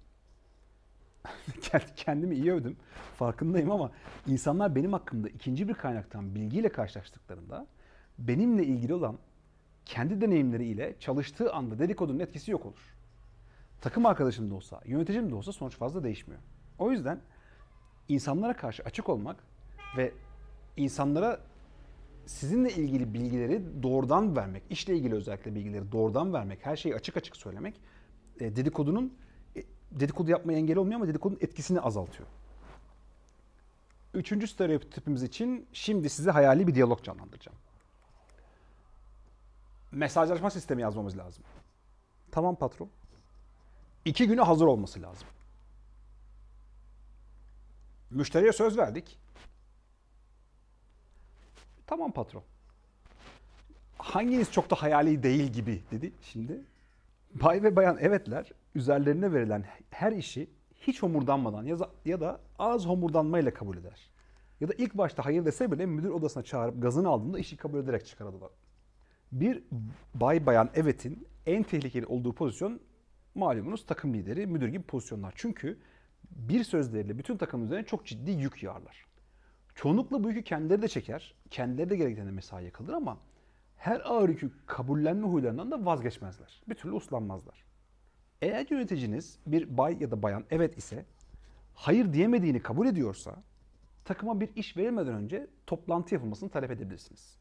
Kendimi 1.97 2.35
iyi 2.35 2.52
övdüm. 2.52 2.76
Farkındayım 3.14 3.71
ama 3.71 3.90
insanlar 4.26 4.75
benim 4.75 4.92
hakkımda 4.92 5.28
ikinci 5.28 5.68
bir 5.68 5.75
kaynaktan 5.75 6.35
bilgiyle 6.35 6.68
karşılaştıklarında 6.68 7.66
benimle 8.18 8.64
ilgili 8.64 8.95
olan 8.95 9.18
kendi 9.85 10.21
deneyimleriyle 10.21 10.95
çalıştığı 11.00 11.52
anda 11.52 11.78
dedikodunun 11.78 12.18
etkisi 12.18 12.50
yok 12.50 12.66
olur. 12.66 12.97
Takım 13.80 14.06
arkadaşım 14.06 14.50
da 14.50 14.54
olsa, 14.54 14.80
yöneticim 14.85 15.30
de 15.30 15.35
olsa 15.35 15.52
sonuç 15.52 15.76
fazla 15.76 16.04
değişmiyor. 16.04 16.40
O 16.78 16.90
yüzden 16.90 17.21
insanlara 18.09 18.56
karşı 18.56 18.83
açık 18.83 19.09
olmak 19.09 19.37
ve 19.97 20.12
insanlara 20.76 21.40
sizinle 22.26 22.71
ilgili 22.71 23.14
bilgileri 23.14 23.83
doğrudan 23.83 24.37
vermek, 24.37 24.62
işle 24.71 24.97
ilgili 24.97 25.14
özellikle 25.14 25.54
bilgileri 25.54 25.92
doğrudan 25.92 26.33
vermek, 26.33 26.66
her 26.66 26.76
şeyi 26.76 26.95
açık 26.95 27.16
açık 27.16 27.37
söylemek 27.37 27.80
e, 28.40 28.56
dedikodunun 28.56 29.14
dedikodu 29.93 30.31
yapmaya 30.31 30.59
engel 30.59 30.76
olmuyor 30.76 30.97
ama 30.97 31.09
dedikodunun 31.09 31.38
etkisini 31.40 31.81
azaltıyor. 31.81 32.28
Üçüncü 34.14 34.47
stereotipimiz 34.47 35.23
için 35.23 35.69
şimdi 35.73 36.11
size 36.11 36.31
hayali 36.31 36.66
bir 36.66 36.75
diyalog 36.75 37.02
canlandıracağım. 37.02 37.59
Mesajlaşma 39.93 40.50
sistemi 40.50 40.83
yazmamız 40.83 41.19
lazım. 41.19 41.45
Tamam 42.31 42.57
patron. 42.57 42.90
İki 44.05 44.26
güne 44.26 44.40
hazır 44.40 44.66
olması 44.66 45.02
lazım. 45.02 45.28
Müşteriye 48.11 48.52
söz 48.52 48.78
verdik. 48.78 49.19
Tamam 51.87 52.12
patron. 52.12 52.43
Hanginiz 53.99 54.52
çok 54.52 54.71
da 54.71 54.75
hayali 54.75 55.23
değil 55.23 55.52
gibi 55.52 55.83
dedi 55.90 56.12
şimdi. 56.23 56.61
Bay 57.43 57.62
ve 57.62 57.76
bayan 57.76 57.99
evetler 57.99 58.52
üzerlerine 58.75 59.33
verilen 59.33 59.64
her 59.90 60.12
işi 60.12 60.50
hiç 60.75 61.02
homurdanmadan 61.02 61.64
ya 62.05 62.21
da, 62.21 62.40
az 62.59 62.87
homurdanmayla 62.87 63.55
kabul 63.55 63.76
eder. 63.76 64.11
Ya 64.61 64.69
da 64.69 64.73
ilk 64.78 64.95
başta 64.95 65.25
hayır 65.25 65.45
dese 65.45 65.73
bile 65.73 65.87
müdür 65.87 66.11
odasına 66.11 66.43
çağırıp 66.43 66.83
gazını 66.83 67.09
aldığında 67.09 67.38
işi 67.38 67.57
kabul 67.57 67.78
ederek 67.78 68.07
çıkardılar. 68.07 68.50
Bir 69.33 69.62
bay 70.14 70.47
bayan 70.47 70.71
evetin 70.75 71.28
en 71.47 71.62
tehlikeli 71.62 72.07
olduğu 72.07 72.33
pozisyon 72.33 72.81
malumunuz 73.35 73.87
takım 73.87 74.14
lideri, 74.14 74.47
müdür 74.47 74.69
gibi 74.69 74.83
pozisyonlar. 74.83 75.33
Çünkü 75.37 75.78
bir 76.31 76.64
sözleriyle 76.64 77.19
bütün 77.19 77.37
takım 77.37 77.64
üzerine 77.64 77.87
çok 77.87 78.07
ciddi 78.07 78.31
yük 78.31 78.62
yağarlar. 78.62 79.07
Çoğunlukla 79.75 80.25
bu 80.25 80.28
yükü 80.28 80.43
kendileri 80.43 80.83
de 80.83 80.88
çeker, 80.88 81.35
kendileri 81.50 81.90
de 81.90 81.97
gerektiğinde 81.97 82.31
mesaiye 82.31 82.71
kalır 82.71 82.93
ama 82.93 83.19
her 83.76 84.00
ağır 84.04 84.28
yükü 84.28 84.52
kabullenme 84.66 85.26
huylarından 85.28 85.71
da 85.71 85.85
vazgeçmezler. 85.85 86.62
Bir 86.68 86.75
türlü 86.75 86.95
uslanmazlar. 86.95 87.64
Eğer 88.42 88.66
yöneticiniz 88.71 89.38
bir 89.47 89.76
bay 89.76 89.97
ya 90.00 90.11
da 90.11 90.23
bayan 90.23 90.45
evet 90.50 90.78
ise, 90.78 91.04
hayır 91.75 92.12
diyemediğini 92.12 92.61
kabul 92.61 92.87
ediyorsa, 92.87 93.42
takıma 94.04 94.40
bir 94.40 94.56
iş 94.56 94.76
verilmeden 94.76 95.14
önce 95.14 95.47
toplantı 95.66 96.14
yapılmasını 96.14 96.50
talep 96.50 96.71
edebilirsiniz. 96.71 97.37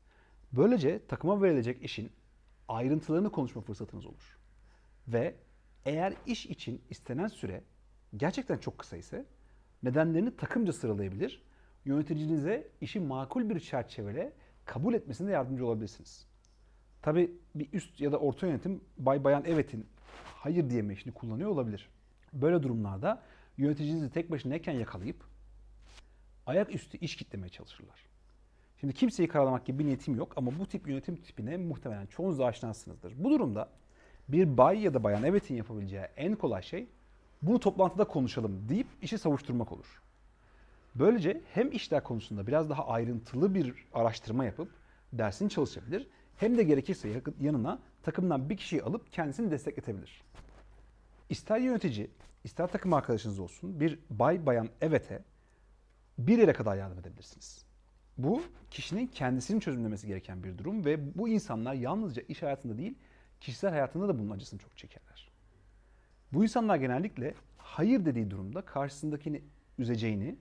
Böylece 0.51 1.08
takıma 1.08 1.42
verilecek 1.42 1.84
işin 1.84 2.12
ayrıntılarını 2.68 3.32
konuşma 3.32 3.62
fırsatınız 3.62 4.06
olur. 4.06 4.38
Ve 5.08 5.36
eğer 5.86 6.13
iş 6.25 6.46
için 6.46 6.82
istenen 6.89 7.27
süre 7.27 7.63
gerçekten 8.18 8.58
çok 8.58 8.77
kısa 8.77 8.98
ise 8.98 9.25
nedenlerini 9.84 10.36
takımca 10.36 10.74
sıralayabilir, 10.74 11.44
yöneticinize 11.86 12.68
işi 12.82 13.00
makul 13.00 13.50
bir 13.50 13.60
çerçevede 13.60 14.34
kabul 14.66 14.94
etmesine 14.94 15.32
yardımcı 15.32 15.66
olabilirsiniz. 15.66 16.28
Tabi 17.02 17.32
bir 17.56 17.74
üst 17.74 18.02
ya 18.02 18.12
da 18.12 18.18
orta 18.18 18.48
yönetim 18.48 18.82
bay 18.98 19.24
bayan 19.24 19.46
evetin 19.46 19.88
hayır 20.36 20.70
diyeme 20.70 20.94
işini 20.94 21.14
kullanıyor 21.14 21.50
olabilir. 21.50 21.90
Böyle 22.34 22.64
durumlarda 22.64 23.22
yöneticinizi 23.58 24.10
tek 24.10 24.32
başınayken 24.32 24.74
yakalayıp 24.74 25.24
ayaküstü 26.46 26.98
iş 26.98 27.16
kitlemeye 27.16 27.50
çalışırlar. 27.50 28.06
Şimdi 28.80 28.94
kimseyi 28.94 29.28
karalamak 29.28 29.66
gibi 29.66 29.80
bir 29.80 29.86
niyetim 29.86 30.16
yok 30.16 30.34
ama 30.36 30.52
bu 30.60 30.66
tip 30.68 30.88
yönetim 30.88 31.16
tipine 31.16 31.58
muhtemelen 31.58 32.06
çoğunuz 32.06 32.40
aşinasınızdır. 32.40 33.14
Bu 33.24 33.30
durumda 33.30 33.70
bir 34.28 34.58
bay 34.58 34.80
ya 34.80 34.94
da 34.94 35.04
bayan 35.04 35.24
evetin 35.24 35.56
yapabileceği 35.56 36.04
en 36.18 36.36
kolay 36.36 36.62
şey 36.62 36.88
bunu 37.42 37.60
toplantıda 37.60 38.04
konuşalım 38.04 38.70
deyip 38.70 38.88
işi 39.02 39.18
savuşturmak 39.18 39.72
olur. 39.72 40.02
Böylece 40.96 41.42
hem 41.54 41.72
işler 41.72 42.04
konusunda 42.04 42.48
biraz 42.48 42.70
daha 42.70 42.88
ayrıntılı 42.88 43.56
bir 43.56 43.88
araştırma 43.94 44.46
yapıp 44.46 44.72
dersini 45.14 45.50
çalışabilir 45.50 46.08
hem 46.36 46.58
de 46.58 46.64
gerekirse 46.64 47.22
yanına 47.40 47.80
takımdan 48.04 48.50
bir 48.50 48.58
kişiyi 48.58 48.84
alıp 48.84 49.12
kendisini 49.12 49.52
destekletebilir. 49.52 50.24
İster 51.30 51.60
yönetici, 51.60 52.10
ister 52.44 52.68
takım 52.68 52.94
arkadaşınız 52.94 53.40
olsun 53.40 53.80
bir 53.80 54.00
bay 54.10 54.46
bayan 54.46 54.70
evete 54.82 55.24
bir 56.18 56.38
yere 56.38 56.54
kadar 56.54 56.78
yardım 56.78 57.00
edebilirsiniz. 57.00 57.66
Bu 58.18 58.42
kişinin 58.72 59.08
kendisinin 59.08 59.60
çözümlemesi 59.60 60.08
gereken 60.08 60.44
bir 60.44 60.58
durum 60.58 60.86
ve 60.86 61.18
bu 61.18 61.30
insanlar 61.30 61.74
yalnızca 61.74 62.24
iş 62.28 62.42
hayatında 62.42 62.78
değil 62.78 62.98
kişisel 63.42 63.72
hayatında 63.72 64.08
da 64.08 64.20
bunun 64.20 64.30
acısını 64.30 64.60
çok 64.60 64.78
çekerler. 64.78 65.32
Bu 66.34 66.44
insanlar 66.44 66.75
genellikle 66.75 67.34
hayır 67.58 68.06
dediği 68.06 68.32
durumda 68.32 68.62
karşısındakini 68.62 69.42
üzeceğini 69.78 70.36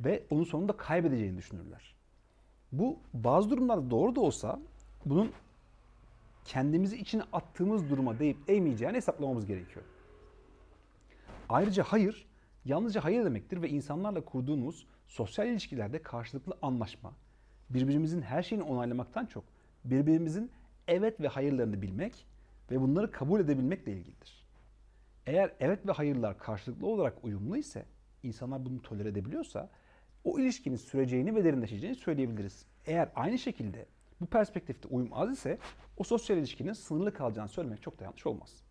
ve 0.00 0.22
onun 0.30 0.44
sonunda 0.44 0.76
kaybedeceğini 0.76 1.36
düşünürler. 1.36 1.94
Bu 2.72 2.98
bazı 3.14 3.50
durumlarda 3.50 3.90
doğru 3.90 4.16
da 4.16 4.20
olsa 4.20 4.60
bunun 5.04 5.32
kendimizi 6.44 6.96
içine 6.96 7.22
attığımız 7.32 7.90
duruma 7.90 8.18
deyip 8.18 8.48
değmeyeceğini 8.48 8.96
hesaplamamız 8.96 9.46
gerekiyor. 9.46 9.84
Ayrıca 11.48 11.82
hayır, 11.82 12.26
yalnızca 12.64 13.04
hayır 13.04 13.24
demektir 13.24 13.62
ve 13.62 13.68
insanlarla 13.68 14.24
kurduğumuz 14.24 14.86
sosyal 15.08 15.48
ilişkilerde 15.48 16.02
karşılıklı 16.02 16.58
anlaşma, 16.62 17.12
birbirimizin 17.70 18.22
her 18.22 18.42
şeyini 18.42 18.64
onaylamaktan 18.64 19.26
çok 19.26 19.44
birbirimizin 19.84 20.50
evet 20.88 21.20
ve 21.20 21.28
hayırlarını 21.28 21.82
bilmek 21.82 22.26
ve 22.70 22.80
bunları 22.80 23.10
kabul 23.10 23.40
edebilmekle 23.40 23.92
ilgilidir. 23.92 24.46
Eğer 25.26 25.52
evet 25.60 25.86
ve 25.86 25.92
hayırlar 25.92 26.38
karşılıklı 26.38 26.86
olarak 26.86 27.24
uyumlu 27.24 27.56
ise, 27.56 27.86
insanlar 28.22 28.66
bunu 28.66 28.82
tolere 28.82 29.08
edebiliyorsa, 29.08 29.70
o 30.26 30.38
ilişkinin 30.38 30.76
süreceğini 30.76 31.34
ve 31.34 31.44
derinleşeceğini 31.44 31.96
söyleyebiliriz. 31.96 32.66
Eğer 32.86 33.08
aynı 33.14 33.38
şekilde 33.38 33.86
bu 34.20 34.26
perspektifte 34.26 34.88
uyum 34.88 35.08
az 35.12 35.32
ise 35.32 35.58
o 35.96 36.04
sosyal 36.04 36.38
ilişkinin 36.38 36.72
sınırlı 36.72 37.14
kalacağını 37.14 37.48
söylemek 37.48 37.82
çok 37.82 37.98
da 37.98 38.04
yanlış 38.04 38.26
olmaz. 38.26 38.62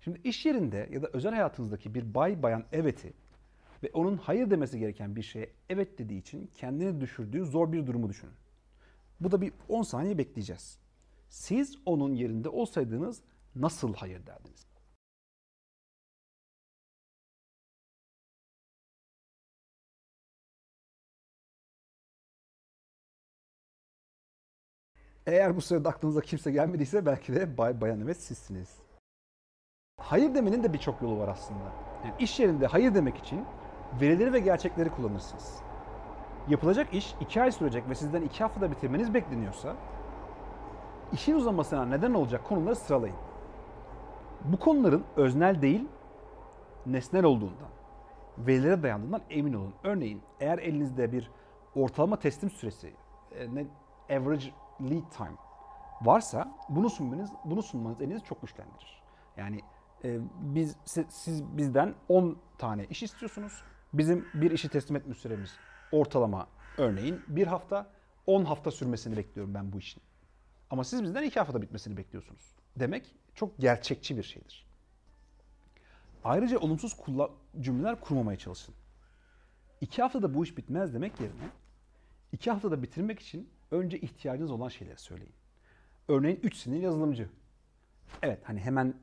Şimdi 0.00 0.20
iş 0.24 0.46
yerinde 0.46 0.88
ya 0.92 1.02
da 1.02 1.10
özel 1.12 1.32
hayatınızdaki 1.32 1.94
bir 1.94 2.14
bay 2.14 2.42
bayan 2.42 2.64
eveti 2.72 3.12
ve 3.82 3.90
onun 3.92 4.16
hayır 4.16 4.50
demesi 4.50 4.78
gereken 4.78 5.16
bir 5.16 5.22
şeye 5.22 5.50
evet 5.68 5.98
dediği 5.98 6.18
için 6.18 6.50
kendini 6.54 7.00
düşürdüğü 7.00 7.44
zor 7.44 7.72
bir 7.72 7.86
durumu 7.86 8.08
düşünün. 8.08 8.34
Bu 9.20 9.30
da 9.30 9.40
bir 9.40 9.52
10 9.68 9.82
saniye 9.82 10.18
bekleyeceğiz. 10.18 10.78
Siz 11.28 11.78
onun 11.86 12.14
yerinde 12.14 12.48
olsaydınız 12.48 13.22
nasıl 13.56 13.94
hayır 13.94 14.26
derdiniz? 14.26 14.71
Eğer 25.26 25.56
bu 25.56 25.60
sırada 25.60 25.88
aklınıza 25.88 26.20
kimse 26.20 26.50
gelmediyse 26.50 27.06
belki 27.06 27.34
de 27.34 27.58
bay 27.58 27.80
bayan 27.80 28.00
evet 28.00 28.22
sizsiniz. 28.22 28.78
Hayır 30.00 30.34
demenin 30.34 30.62
de 30.62 30.72
birçok 30.72 31.02
yolu 31.02 31.18
var 31.18 31.28
aslında. 31.28 31.72
Yani 32.04 32.14
iş 32.18 32.40
yerinde 32.40 32.66
hayır 32.66 32.94
demek 32.94 33.16
için 33.16 33.44
verileri 34.00 34.32
ve 34.32 34.40
gerçekleri 34.40 34.90
kullanırsınız. 34.90 35.62
Yapılacak 36.48 36.94
iş 36.94 37.14
iki 37.20 37.42
ay 37.42 37.52
sürecek 37.52 37.88
ve 37.88 37.94
sizden 37.94 38.22
iki 38.22 38.42
haftada 38.42 38.70
bitirmeniz 38.70 39.14
bekleniyorsa 39.14 39.76
işin 41.12 41.34
uzamasına 41.34 41.84
neden 41.84 42.14
olacak 42.14 42.44
konuları 42.44 42.76
sıralayın. 42.76 43.16
Bu 44.44 44.58
konuların 44.58 45.04
öznel 45.16 45.62
değil, 45.62 45.88
nesnel 46.86 47.24
olduğundan, 47.24 47.68
verilere 48.38 48.82
dayandığından 48.82 49.22
emin 49.30 49.52
olun. 49.52 49.74
Örneğin 49.84 50.22
eğer 50.40 50.58
elinizde 50.58 51.12
bir 51.12 51.30
ortalama 51.74 52.18
teslim 52.18 52.50
süresi, 52.50 52.92
e, 53.32 53.46
average 54.16 54.44
lead 54.90 55.10
time 55.16 55.36
varsa 56.02 56.58
bunu 56.68 56.90
sunmanız, 56.90 57.30
bunu 57.44 57.62
sunmanız 57.62 58.00
elinizi 58.00 58.24
çok 58.24 58.40
güçlendirir. 58.40 59.02
Yani 59.36 59.60
e, 60.04 60.20
biz 60.40 60.76
siz 61.08 61.56
bizden 61.56 61.94
10 62.08 62.38
tane 62.58 62.84
iş 62.84 63.02
istiyorsunuz. 63.02 63.62
Bizim 63.92 64.28
bir 64.34 64.50
işi 64.50 64.68
teslim 64.68 64.96
etme 64.96 65.14
süremiz 65.14 65.50
ortalama 65.92 66.46
örneğin 66.78 67.22
bir 67.28 67.46
hafta 67.46 67.90
10 68.26 68.44
hafta 68.44 68.70
sürmesini 68.70 69.16
bekliyorum 69.16 69.54
ben 69.54 69.72
bu 69.72 69.78
işin. 69.78 70.02
Ama 70.70 70.84
siz 70.84 71.02
bizden 71.02 71.22
2 71.22 71.38
haftada 71.38 71.62
bitmesini 71.62 71.96
bekliyorsunuz. 71.96 72.54
Demek 72.76 73.14
çok 73.34 73.58
gerçekçi 73.58 74.16
bir 74.16 74.22
şeydir. 74.22 74.66
Ayrıca 76.24 76.58
olumsuz 76.58 76.96
cümleler 77.60 78.00
kurmamaya 78.00 78.38
çalışın. 78.38 78.74
2 79.80 80.02
haftada 80.02 80.34
bu 80.34 80.44
iş 80.44 80.56
bitmez 80.56 80.94
demek 80.94 81.20
yerine 81.20 81.48
2 82.32 82.50
haftada 82.50 82.82
bitirmek 82.82 83.20
için 83.20 83.48
önce 83.72 83.98
ihtiyacınız 83.98 84.50
olan 84.50 84.68
şeyleri 84.68 84.98
söyleyin. 84.98 85.34
Örneğin 86.08 86.40
3 86.42 86.56
sene 86.56 86.78
yazılımcı. 86.78 87.28
Evet 88.22 88.40
hani 88.44 88.60
hemen 88.60 88.94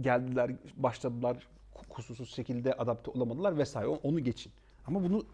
geldiler, 0.00 0.50
başladılar, 0.76 1.48
kusursuz 1.88 2.34
şekilde 2.34 2.74
adapte 2.74 3.10
olamadılar 3.10 3.58
vesaire. 3.58 3.88
Onu 3.88 4.20
geçin. 4.20 4.52
Ama 4.86 5.02
bunu 5.02 5.26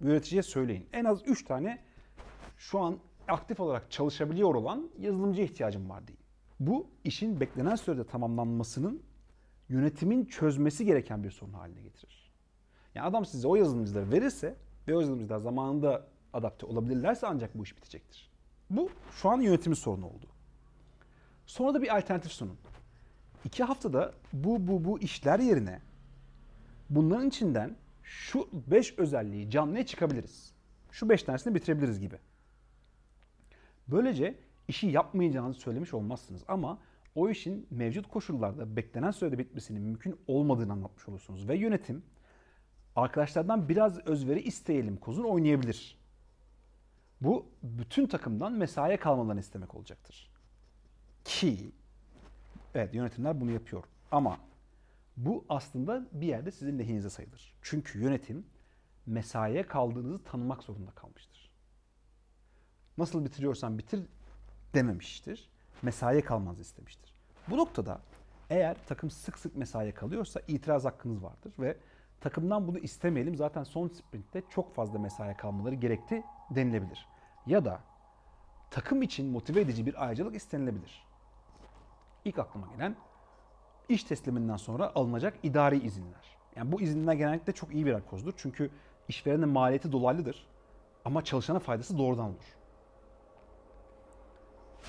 yöneticiye 0.00 0.42
söyleyin. 0.42 0.88
En 0.92 1.04
az 1.04 1.22
3 1.26 1.44
tane 1.44 1.78
şu 2.56 2.80
an 2.80 2.98
aktif 3.28 3.60
olarak 3.60 3.90
çalışabiliyor 3.90 4.54
olan 4.54 4.90
yazılımcı 4.98 5.42
ihtiyacım 5.42 5.90
var 5.90 6.08
deyin. 6.08 6.20
Bu 6.60 6.86
işin 7.04 7.40
beklenen 7.40 7.74
sürede 7.74 8.06
tamamlanmasının 8.06 9.02
yönetimin 9.68 10.24
çözmesi 10.24 10.84
gereken 10.84 11.24
bir 11.24 11.30
sorun 11.30 11.52
haline 11.52 11.82
getirir. 11.82 12.32
Yani 12.94 13.06
adam 13.06 13.24
size 13.24 13.48
o 13.48 13.56
yazılımcıları 13.56 14.10
verirse 14.10 14.56
ve 14.88 14.96
o 14.96 15.00
yazılımcılar 15.00 15.38
zamanında 15.38 16.11
adapte 16.32 16.66
olabilirlerse 16.66 17.26
ancak 17.26 17.58
bu 17.58 17.62
iş 17.62 17.76
bitecektir. 17.76 18.30
Bu 18.70 18.90
şu 19.10 19.30
an 19.30 19.40
yönetimin 19.40 19.74
sorunu 19.74 20.06
oldu. 20.06 20.26
Sonra 21.46 21.74
da 21.74 21.82
bir 21.82 21.96
alternatif 21.96 22.32
sunun. 22.32 22.58
İki 23.44 23.64
haftada 23.64 24.14
bu 24.32 24.66
bu 24.66 24.84
bu 24.84 25.00
işler 25.00 25.38
yerine 25.38 25.80
bunların 26.90 27.28
içinden 27.28 27.76
şu 28.02 28.48
beş 28.52 28.98
özelliği 28.98 29.50
canlıya 29.50 29.86
çıkabiliriz. 29.86 30.52
Şu 30.90 31.08
beş 31.08 31.22
tanesini 31.22 31.54
bitirebiliriz 31.54 32.00
gibi. 32.00 32.16
Böylece 33.88 34.38
işi 34.68 34.86
yapmayacağınızı 34.86 35.60
söylemiş 35.60 35.94
olmazsınız 35.94 36.44
ama 36.48 36.78
o 37.14 37.30
işin 37.30 37.66
mevcut 37.70 38.08
koşullarda 38.08 38.76
beklenen 38.76 39.10
sürede 39.10 39.38
bitmesinin 39.38 39.82
mümkün 39.82 40.20
olmadığını 40.26 40.72
anlatmış 40.72 41.08
olursunuz. 41.08 41.48
Ve 41.48 41.56
yönetim 41.56 42.02
arkadaşlardan 42.96 43.68
biraz 43.68 43.98
özveri 43.98 44.40
isteyelim 44.40 44.96
kozunu 44.96 45.30
oynayabilir. 45.30 46.01
Bu 47.22 47.46
bütün 47.62 48.06
takımdan 48.06 48.52
mesaiye 48.52 48.96
kalmalarını 48.96 49.40
istemek 49.40 49.74
olacaktır. 49.74 50.30
Ki 51.24 51.72
evet 52.74 52.94
yönetimler 52.94 53.40
bunu 53.40 53.50
yapıyor 53.50 53.84
ama 54.10 54.38
bu 55.16 55.44
aslında 55.48 56.06
bir 56.12 56.26
yerde 56.26 56.50
sizin 56.50 56.78
lehinize 56.78 57.10
sayılır. 57.10 57.54
Çünkü 57.62 57.98
yönetim 58.00 58.46
mesaiye 59.06 59.66
kaldığınızı 59.66 60.24
tanımak 60.24 60.62
zorunda 60.62 60.90
kalmıştır. 60.90 61.50
Nasıl 62.98 63.24
bitiriyorsan 63.24 63.78
bitir 63.78 64.06
dememiştir. 64.74 65.48
Mesaiye 65.82 66.22
kalmanızı 66.22 66.62
istemiştir. 66.62 67.14
Bu 67.50 67.56
noktada 67.56 68.00
eğer 68.50 68.76
takım 68.86 69.10
sık 69.10 69.38
sık 69.38 69.56
mesaiye 69.56 69.94
kalıyorsa 69.94 70.40
itiraz 70.48 70.84
hakkınız 70.84 71.22
vardır 71.22 71.52
ve 71.58 71.76
takımdan 72.20 72.68
bunu 72.68 72.78
istemeyelim 72.78 73.36
zaten 73.36 73.64
son 73.64 73.88
sprintte 73.88 74.42
çok 74.50 74.74
fazla 74.74 74.98
mesaiye 74.98 75.36
kalmaları 75.36 75.74
gerekti 75.74 76.24
denilebilir. 76.50 77.11
Ya 77.46 77.64
da 77.64 77.80
takım 78.70 79.02
için 79.02 79.30
motive 79.30 79.60
edici 79.60 79.86
bir 79.86 80.04
ayrıcalık 80.04 80.34
istenilebilir. 80.36 81.06
İlk 82.24 82.38
aklıma 82.38 82.66
gelen 82.66 82.96
iş 83.88 84.04
tesliminden 84.04 84.56
sonra 84.56 84.92
alınacak 84.94 85.34
idari 85.42 85.78
izinler. 85.78 86.36
Yani 86.56 86.72
bu 86.72 86.80
izinler 86.80 87.12
genellikle 87.12 87.52
çok 87.52 87.74
iyi 87.74 87.86
bir 87.86 88.00
kozdur. 88.00 88.32
Çünkü 88.36 88.70
işverenin 89.08 89.48
maliyeti 89.48 89.92
dolaylıdır. 89.92 90.46
Ama 91.04 91.24
çalışana 91.24 91.58
faydası 91.58 91.98
doğrudan 91.98 92.24
olur. 92.24 92.56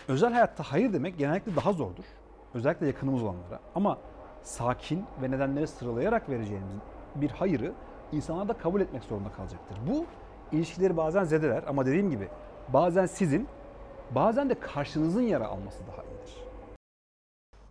Özel 0.07 0.33
hayatta 0.33 0.63
hayır 0.63 0.93
demek 0.93 1.17
genellikle 1.17 1.55
daha 1.55 1.73
zordur. 1.73 2.03
Özellikle 2.53 2.87
yakınımız 2.87 3.23
olanlara. 3.23 3.59
Ama 3.75 3.97
sakin 4.41 5.05
ve 5.21 5.31
nedenleri 5.31 5.67
sıralayarak 5.67 6.29
vereceğimiz 6.29 6.73
bir 7.15 7.29
hayırı 7.29 7.73
insanlar 8.11 8.47
da 8.47 8.53
kabul 8.53 8.81
etmek 8.81 9.03
zorunda 9.03 9.31
kalacaktır. 9.31 9.77
Bu 9.87 10.05
ilişkileri 10.53 10.97
bazen 10.97 11.23
zedeler 11.23 11.63
ama 11.67 11.85
dediğim 11.85 12.09
gibi 12.09 12.27
bazen 12.67 13.05
sizin 13.05 13.47
bazen 14.11 14.49
de 14.49 14.59
karşınızın 14.59 15.21
yara 15.21 15.47
alması 15.47 15.79
daha 15.87 16.03
iyidir. 16.03 16.43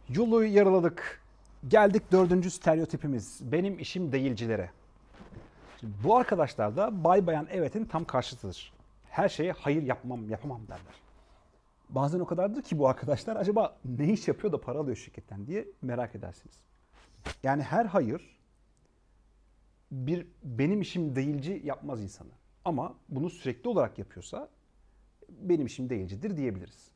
Yolu 0.08 0.44
yaraladık. 0.44 1.22
Geldik 1.68 2.12
dördüncü 2.12 2.50
stereotipimiz. 2.50 3.52
Benim 3.52 3.78
işim 3.78 4.12
değilcilere. 4.12 4.70
Şimdi 5.80 5.92
bu 6.04 6.16
arkadaşlar 6.16 6.76
da 6.76 7.04
bay 7.04 7.26
bayan 7.26 7.46
evetin 7.50 7.84
tam 7.84 8.04
karşıtıdır. 8.04 8.72
Her 9.10 9.28
şeye 9.28 9.52
hayır 9.52 9.82
yapmam, 9.82 10.28
yapamam 10.30 10.62
derler. 10.68 11.02
Bazen 11.88 12.20
o 12.20 12.26
kadardır 12.26 12.62
ki 12.62 12.78
bu 12.78 12.88
arkadaşlar 12.88 13.36
acaba 13.36 13.76
ne 13.84 14.12
iş 14.12 14.28
yapıyor 14.28 14.52
da 14.52 14.60
para 14.60 14.78
alıyor 14.78 14.96
şirketten 14.96 15.46
diye 15.46 15.68
merak 15.82 16.14
edersiniz. 16.14 16.54
Yani 17.42 17.62
her 17.62 17.84
hayır 17.84 18.38
bir 19.90 20.26
benim 20.42 20.80
işim 20.80 21.16
değilci 21.16 21.60
yapmaz 21.64 22.02
insanı. 22.02 22.30
Ama 22.64 22.94
bunu 23.08 23.30
sürekli 23.30 23.68
olarak 23.68 23.98
yapıyorsa 23.98 24.48
benim 25.28 25.66
işim 25.66 25.90
değilcidir 25.90 26.36
diyebiliriz. 26.36 26.90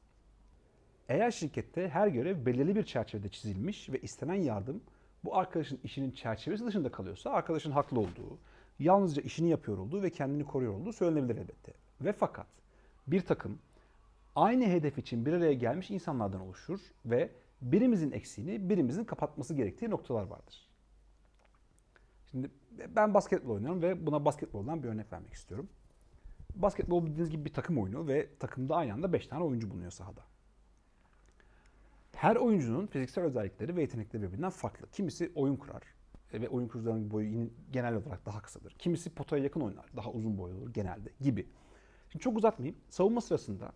Eğer 1.08 1.30
şirkette 1.30 1.88
her 1.88 2.08
görev 2.08 2.46
belirli 2.46 2.76
bir 2.76 2.84
çerçevede 2.84 3.28
çizilmiş 3.28 3.90
ve 3.90 4.00
istenen 4.00 4.34
yardım 4.34 4.82
bu 5.24 5.36
arkadaşın 5.36 5.80
işinin 5.84 6.10
çerçevesi 6.10 6.66
dışında 6.66 6.92
kalıyorsa 6.92 7.30
arkadaşın 7.30 7.70
haklı 7.70 8.00
olduğu, 8.00 8.38
yalnızca 8.78 9.22
işini 9.22 9.50
yapıyor 9.50 9.78
olduğu 9.78 10.02
ve 10.02 10.10
kendini 10.10 10.44
koruyor 10.44 10.74
olduğu 10.74 10.92
söylenebilir 10.92 11.36
elbette. 11.36 11.72
Ve 12.00 12.12
fakat 12.12 12.46
bir 13.06 13.20
takım 13.20 13.58
aynı 14.36 14.64
hedef 14.64 14.98
için 14.98 15.26
bir 15.26 15.32
araya 15.32 15.52
gelmiş 15.52 15.90
insanlardan 15.90 16.40
oluşur 16.40 16.80
ve 17.06 17.30
birimizin 17.62 18.10
eksiğini 18.10 18.68
birimizin 18.68 19.04
kapatması 19.04 19.54
gerektiği 19.54 19.90
noktalar 19.90 20.26
vardır. 20.26 20.65
Şimdi 22.36 22.50
ben 22.96 23.14
basketbol 23.14 23.54
oynuyorum 23.54 23.82
ve 23.82 24.06
buna 24.06 24.24
basketboldan 24.24 24.82
bir 24.82 24.88
örnek 24.88 25.12
vermek 25.12 25.32
istiyorum. 25.32 25.68
Basketbol 26.54 27.06
bildiğiniz 27.06 27.30
gibi 27.30 27.44
bir 27.44 27.52
takım 27.52 27.78
oyunu 27.78 28.06
ve 28.06 28.28
takımda 28.38 28.76
aynı 28.76 28.92
anda 28.92 29.12
5 29.12 29.26
tane 29.26 29.44
oyuncu 29.44 29.70
bulunuyor 29.70 29.90
sahada. 29.90 30.20
Her 32.16 32.36
oyuncunun 32.36 32.86
fiziksel 32.86 33.24
özellikleri 33.24 33.76
ve 33.76 33.80
yetenekleri 33.80 34.22
birbirinden 34.22 34.50
farklı. 34.50 34.90
Kimisi 34.90 35.32
oyun 35.34 35.56
kurar 35.56 35.82
e, 36.32 36.40
ve 36.40 36.48
oyun 36.48 36.68
kurucularının 36.68 37.10
boyu 37.10 37.50
genel 37.72 37.94
olarak 37.94 38.26
daha 38.26 38.42
kısadır. 38.42 38.72
Kimisi 38.78 39.10
potaya 39.10 39.42
yakın 39.42 39.60
oynar, 39.60 39.86
daha 39.96 40.10
uzun 40.10 40.38
boylu 40.38 40.56
olur 40.56 40.72
genelde 40.72 41.10
gibi. 41.20 41.46
Şimdi 42.10 42.22
çok 42.22 42.38
uzatmayayım. 42.38 42.78
Savunma 42.88 43.20
sırasında 43.20 43.72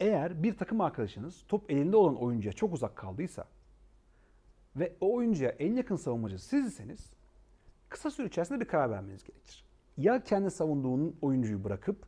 eğer 0.00 0.42
bir 0.42 0.56
takım 0.56 0.80
arkadaşınız 0.80 1.44
top 1.48 1.70
elinde 1.70 1.96
olan 1.96 2.16
oyuncuya 2.16 2.52
çok 2.52 2.74
uzak 2.74 2.96
kaldıysa 2.96 3.48
ve 4.76 4.96
o 5.00 5.14
oyuncuya 5.14 5.50
en 5.50 5.74
yakın 5.74 5.96
savunmacı 5.96 6.38
sizseniz 6.38 7.19
kısa 7.90 8.10
süre 8.10 8.26
içerisinde 8.26 8.60
bir 8.60 8.68
karar 8.68 8.90
vermeniz 8.90 9.24
gerekir. 9.24 9.64
Ya 9.96 10.24
kendi 10.24 10.50
savunduğun 10.50 11.16
oyuncuyu 11.22 11.64
bırakıp 11.64 12.06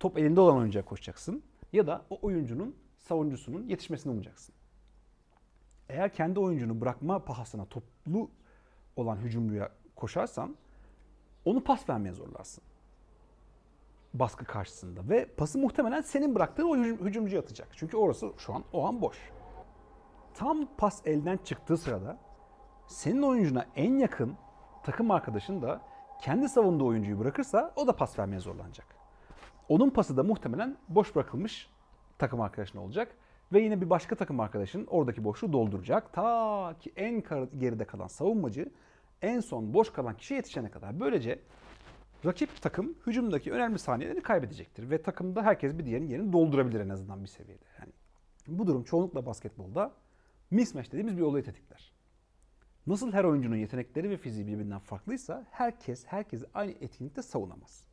top 0.00 0.18
elinde 0.18 0.40
olan 0.40 0.56
oyuncuya 0.56 0.84
koşacaksın 0.84 1.42
ya 1.72 1.86
da 1.86 2.04
o 2.10 2.18
oyuncunun 2.22 2.76
savuncusunun 2.98 3.68
yetişmesini 3.68 4.12
umacaksın. 4.12 4.54
Eğer 5.88 6.12
kendi 6.12 6.40
oyuncunu 6.40 6.80
bırakma 6.80 7.24
pahasına 7.24 7.64
toplu 7.64 8.30
olan 8.96 9.16
hücumluya 9.16 9.70
koşarsan 9.96 10.56
onu 11.44 11.64
pas 11.64 11.88
vermeye 11.88 12.12
zorlarsın. 12.12 12.64
Baskı 14.14 14.44
karşısında 14.44 15.08
ve 15.08 15.26
pası 15.26 15.58
muhtemelen 15.58 16.00
senin 16.00 16.34
bıraktığın 16.34 16.64
o 16.64 16.76
hücumcuya 17.06 17.42
atacak. 17.42 17.68
Çünkü 17.72 17.96
orası 17.96 18.32
şu 18.38 18.54
an 18.54 18.64
o 18.72 18.86
an 18.86 19.02
boş. 19.02 19.16
Tam 20.34 20.66
pas 20.76 21.02
elden 21.06 21.36
çıktığı 21.36 21.76
sırada 21.76 22.18
senin 22.86 23.22
oyuncuna 23.22 23.66
en 23.76 23.98
yakın 23.98 24.36
takım 24.84 25.10
arkadaşın 25.10 25.62
da 25.62 25.80
kendi 26.20 26.48
savunduğu 26.48 26.86
oyuncuyu 26.86 27.18
bırakırsa 27.18 27.72
o 27.76 27.86
da 27.86 27.96
pas 27.96 28.18
vermeye 28.18 28.38
zorlanacak. 28.38 28.86
Onun 29.68 29.90
pası 29.90 30.16
da 30.16 30.22
muhtemelen 30.22 30.76
boş 30.88 31.14
bırakılmış 31.14 31.70
takım 32.18 32.40
arkadaşın 32.40 32.78
olacak. 32.78 33.16
Ve 33.52 33.60
yine 33.60 33.80
bir 33.80 33.90
başka 33.90 34.16
takım 34.16 34.40
arkadaşın 34.40 34.86
oradaki 34.86 35.24
boşluğu 35.24 35.52
dolduracak. 35.52 36.12
Ta 36.12 36.74
ki 36.80 36.92
en 36.96 37.22
geride 37.58 37.84
kalan 37.84 38.06
savunmacı 38.06 38.72
en 39.22 39.40
son 39.40 39.74
boş 39.74 39.92
kalan 39.92 40.16
kişiye 40.16 40.38
yetişene 40.38 40.70
kadar. 40.70 41.00
Böylece 41.00 41.38
rakip 42.24 42.62
takım 42.62 42.94
hücumdaki 43.06 43.52
önemli 43.52 43.78
saniyelerini 43.78 44.22
kaybedecektir. 44.22 44.90
Ve 44.90 45.02
takımda 45.02 45.42
herkes 45.42 45.78
bir 45.78 45.86
diğerinin 45.86 46.08
yerini 46.08 46.32
doldurabilir 46.32 46.80
en 46.80 46.88
azından 46.88 47.22
bir 47.22 47.28
seviyede. 47.28 47.64
Yani 47.80 47.92
bu 48.46 48.66
durum 48.66 48.84
çoğunlukla 48.84 49.26
basketbolda 49.26 49.92
mismatch 50.50 50.88
dediğimiz 50.88 51.16
bir 51.16 51.22
olayı 51.22 51.44
tetikler. 51.44 51.93
Nasıl 52.86 53.12
her 53.12 53.24
oyuncunun 53.24 53.56
yetenekleri 53.56 54.10
ve 54.10 54.16
fiziği 54.16 54.46
birbirinden 54.46 54.78
farklıysa 54.78 55.46
herkes 55.50 56.06
herkesi 56.06 56.46
aynı 56.54 56.70
etkinlikte 56.70 57.22
savunamaz. 57.22 57.84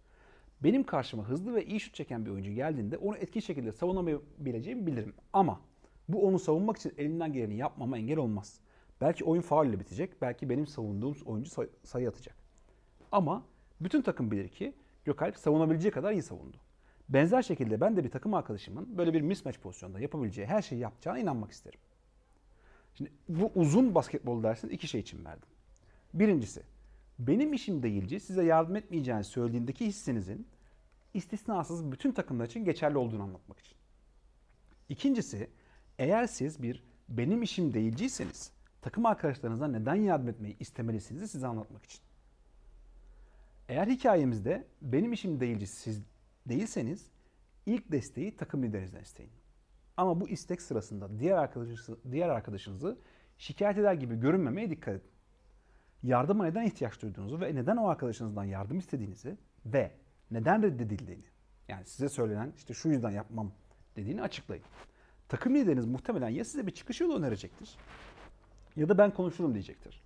Benim 0.64 0.84
karşıma 0.84 1.24
hızlı 1.24 1.56
ve 1.56 1.66
iyi 1.66 1.80
şut 1.80 1.94
çeken 1.96 2.26
bir 2.26 2.32
oyuncu 2.32 2.52
geldiğinde 2.52 2.98
onu 2.98 3.18
etkin 3.18 3.40
şekilde 3.40 3.72
savunamayabileceğimi 3.72 4.88
bilirim. 4.88 5.14
Ama 5.34 5.62
bu 6.10 6.28
onu 6.28 6.40
savunmak 6.40 6.78
için 6.78 6.94
elimden 6.98 7.34
geleni 7.34 7.56
yapmama 7.56 7.98
engel 7.98 8.18
olmaz. 8.18 8.60
Belki 9.02 9.24
oyun 9.26 9.42
faul 9.42 9.66
ile 9.68 9.80
bitecek, 9.80 10.22
belki 10.22 10.50
benim 10.50 10.68
savunduğum 10.68 11.16
oyuncu 11.26 11.50
say- 11.50 11.70
sayı 11.84 12.10
atacak. 12.10 12.36
Ama 13.12 13.44
bütün 13.82 14.02
takım 14.02 14.32
bilir 14.32 14.48
ki 14.50 14.74
Gökalp 15.06 15.38
savunabileceği 15.38 15.92
kadar 15.92 16.12
iyi 16.12 16.22
savundu. 16.22 16.58
Benzer 17.10 17.42
şekilde 17.42 17.82
ben 17.82 17.98
de 17.98 18.04
bir 18.04 18.10
takım 18.10 18.34
arkadaşımın 18.34 18.98
böyle 18.98 19.14
bir 19.14 19.22
mismatch 19.22 19.60
pozisyonda 19.60 20.00
yapabileceği 20.00 20.48
her 20.48 20.62
şeyi 20.62 20.82
yapacağına 20.82 21.20
inanmak 21.20 21.52
isterim. 21.52 21.80
Şimdi 22.96 23.12
bu 23.30 23.52
uzun 23.56 23.96
basketbol 23.96 24.44
dersini 24.44 24.72
iki 24.74 24.88
şey 24.88 25.02
için 25.02 25.26
verdim. 25.26 25.50
Birincisi, 26.14 26.64
benim 27.20 27.54
işim 27.54 27.84
değilci 27.84 28.20
size 28.20 28.44
yardım 28.44 28.76
etmeyeceğini 28.76 29.24
söylediğindeki 29.24 29.86
hissinizin 29.86 30.48
istisnasız 31.14 31.92
bütün 31.92 32.12
takımlar 32.12 32.46
için 32.46 32.66
geçerli 32.66 32.98
olduğunu 32.98 33.24
anlatmak 33.24 33.60
için. 33.60 33.76
İkincisi, 34.90 35.50
eğer 36.00 36.28
siz 36.28 36.64
bir 36.64 36.84
benim 37.10 37.44
işim 37.44 37.74
değilciyseniz 37.74 38.52
takım 38.82 39.06
arkadaşlarınıza 39.06 39.68
neden 39.68 39.96
yardım 39.96 40.30
etmeyi 40.30 40.58
istemelisiniz 40.60 41.32
size 41.32 41.48
anlatmak 41.48 41.86
için. 41.86 42.02
Eğer 43.70 43.88
hikayemizde 43.88 44.68
benim 44.82 45.14
işim 45.14 45.40
değilci 45.40 45.68
siz 45.68 46.02
değilseniz 46.46 47.08
ilk 47.66 47.92
desteği 47.92 48.38
takım 48.38 48.64
liderinizden 48.64 49.02
isteyin. 49.02 49.32
Ama 50.02 50.22
bu 50.22 50.30
istek 50.30 50.62
sırasında 50.62 51.20
diğer 51.20 51.38
arkadaşınızı, 51.38 51.98
diğer 52.12 52.30
arkadaşınızı 52.30 52.98
şikayet 53.38 53.78
eder 53.78 53.94
gibi 53.94 54.20
görünmemeye 54.20 54.70
dikkat 54.70 54.96
edin. 54.96 55.10
yardıma 56.04 56.44
neden 56.44 56.64
ihtiyaç 56.64 57.02
duyduğunuzu 57.02 57.42
ve 57.42 57.56
neden 57.56 57.78
o 57.78 57.88
arkadaşınızdan 57.88 58.44
yardım 58.44 58.78
istediğinizi 58.78 59.38
ve 59.66 59.92
neden 60.32 60.64
reddedildiğini 60.64 61.24
yani 61.68 61.86
size 61.86 62.10
söylenen 62.10 62.54
işte 62.58 62.74
şu 62.74 62.90
yüzden 62.90 63.10
yapmam 63.10 63.52
dediğini 63.96 64.22
açıklayın. 64.22 64.64
Takım 65.30 65.56
lideriniz 65.56 65.86
muhtemelen 65.86 66.30
ya 66.30 66.46
size 66.46 66.68
bir 66.68 66.72
çıkış 66.72 67.02
yolu 67.02 67.18
önerecektir 67.18 67.78
ya 68.76 68.90
da 68.90 68.98
ben 68.98 69.12
konuşurum 69.12 69.54
diyecektir. 69.54 70.02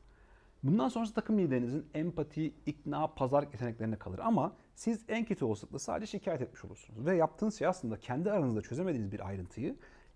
Bundan 0.63 0.87
sonrası 0.87 1.13
takım 1.13 1.39
liderinizin 1.39 1.85
empati, 1.93 2.53
ikna, 2.65 3.07
pazar 3.07 3.43
yeteneklerine 3.43 3.95
kalır. 3.95 4.19
Ama 4.19 4.55
siz 4.75 5.05
en 5.07 5.25
kötü 5.25 5.45
olasılıkla 5.45 5.79
sadece 5.79 6.11
şikayet 6.11 6.41
etmiş 6.41 6.65
olursunuz. 6.65 7.05
Ve 7.05 7.15
yaptığınız 7.15 7.59
şey 7.59 7.67
aslında 7.67 7.99
kendi 7.99 8.31
aranızda 8.31 8.61
çözemediğiniz 8.61 9.11
bir 9.11 9.27
ayrıntıyı 9.27 9.75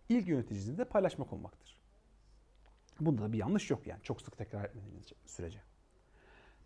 ilk 0.09 0.27
yöneticinizle 0.27 0.85
paylaşmak 0.85 1.33
olmaktır. 1.33 1.79
Bunda 2.99 3.21
da 3.21 3.33
bir 3.33 3.37
yanlış 3.37 3.69
yok 3.69 3.87
yani 3.87 4.01
çok 4.03 4.21
sık 4.21 4.37
tekrar 4.37 4.65
etmediğiniz 4.65 5.05
sürece. 5.25 5.61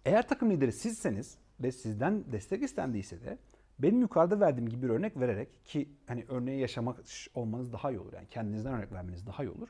Eğer 0.05 0.27
takım 0.27 0.51
lideri 0.51 0.73
sizseniz 0.73 1.37
ve 1.59 1.71
sizden 1.71 2.31
destek 2.31 2.63
istendiyse 2.63 3.21
de 3.21 3.37
benim 3.79 4.01
yukarıda 4.01 4.39
verdiğim 4.39 4.69
gibi 4.69 4.81
bir 4.81 4.89
örnek 4.89 5.19
vererek 5.19 5.65
ki 5.65 5.89
hani 6.07 6.25
örneği 6.29 6.59
yaşamak 6.59 6.99
olmanız 7.33 7.73
daha 7.73 7.91
iyi 7.91 7.99
olur. 7.99 8.13
Yani 8.13 8.27
kendinizden 8.29 8.73
örnek 8.73 8.91
vermeniz 8.91 9.27
daha 9.27 9.43
iyi 9.43 9.49
olur. 9.49 9.69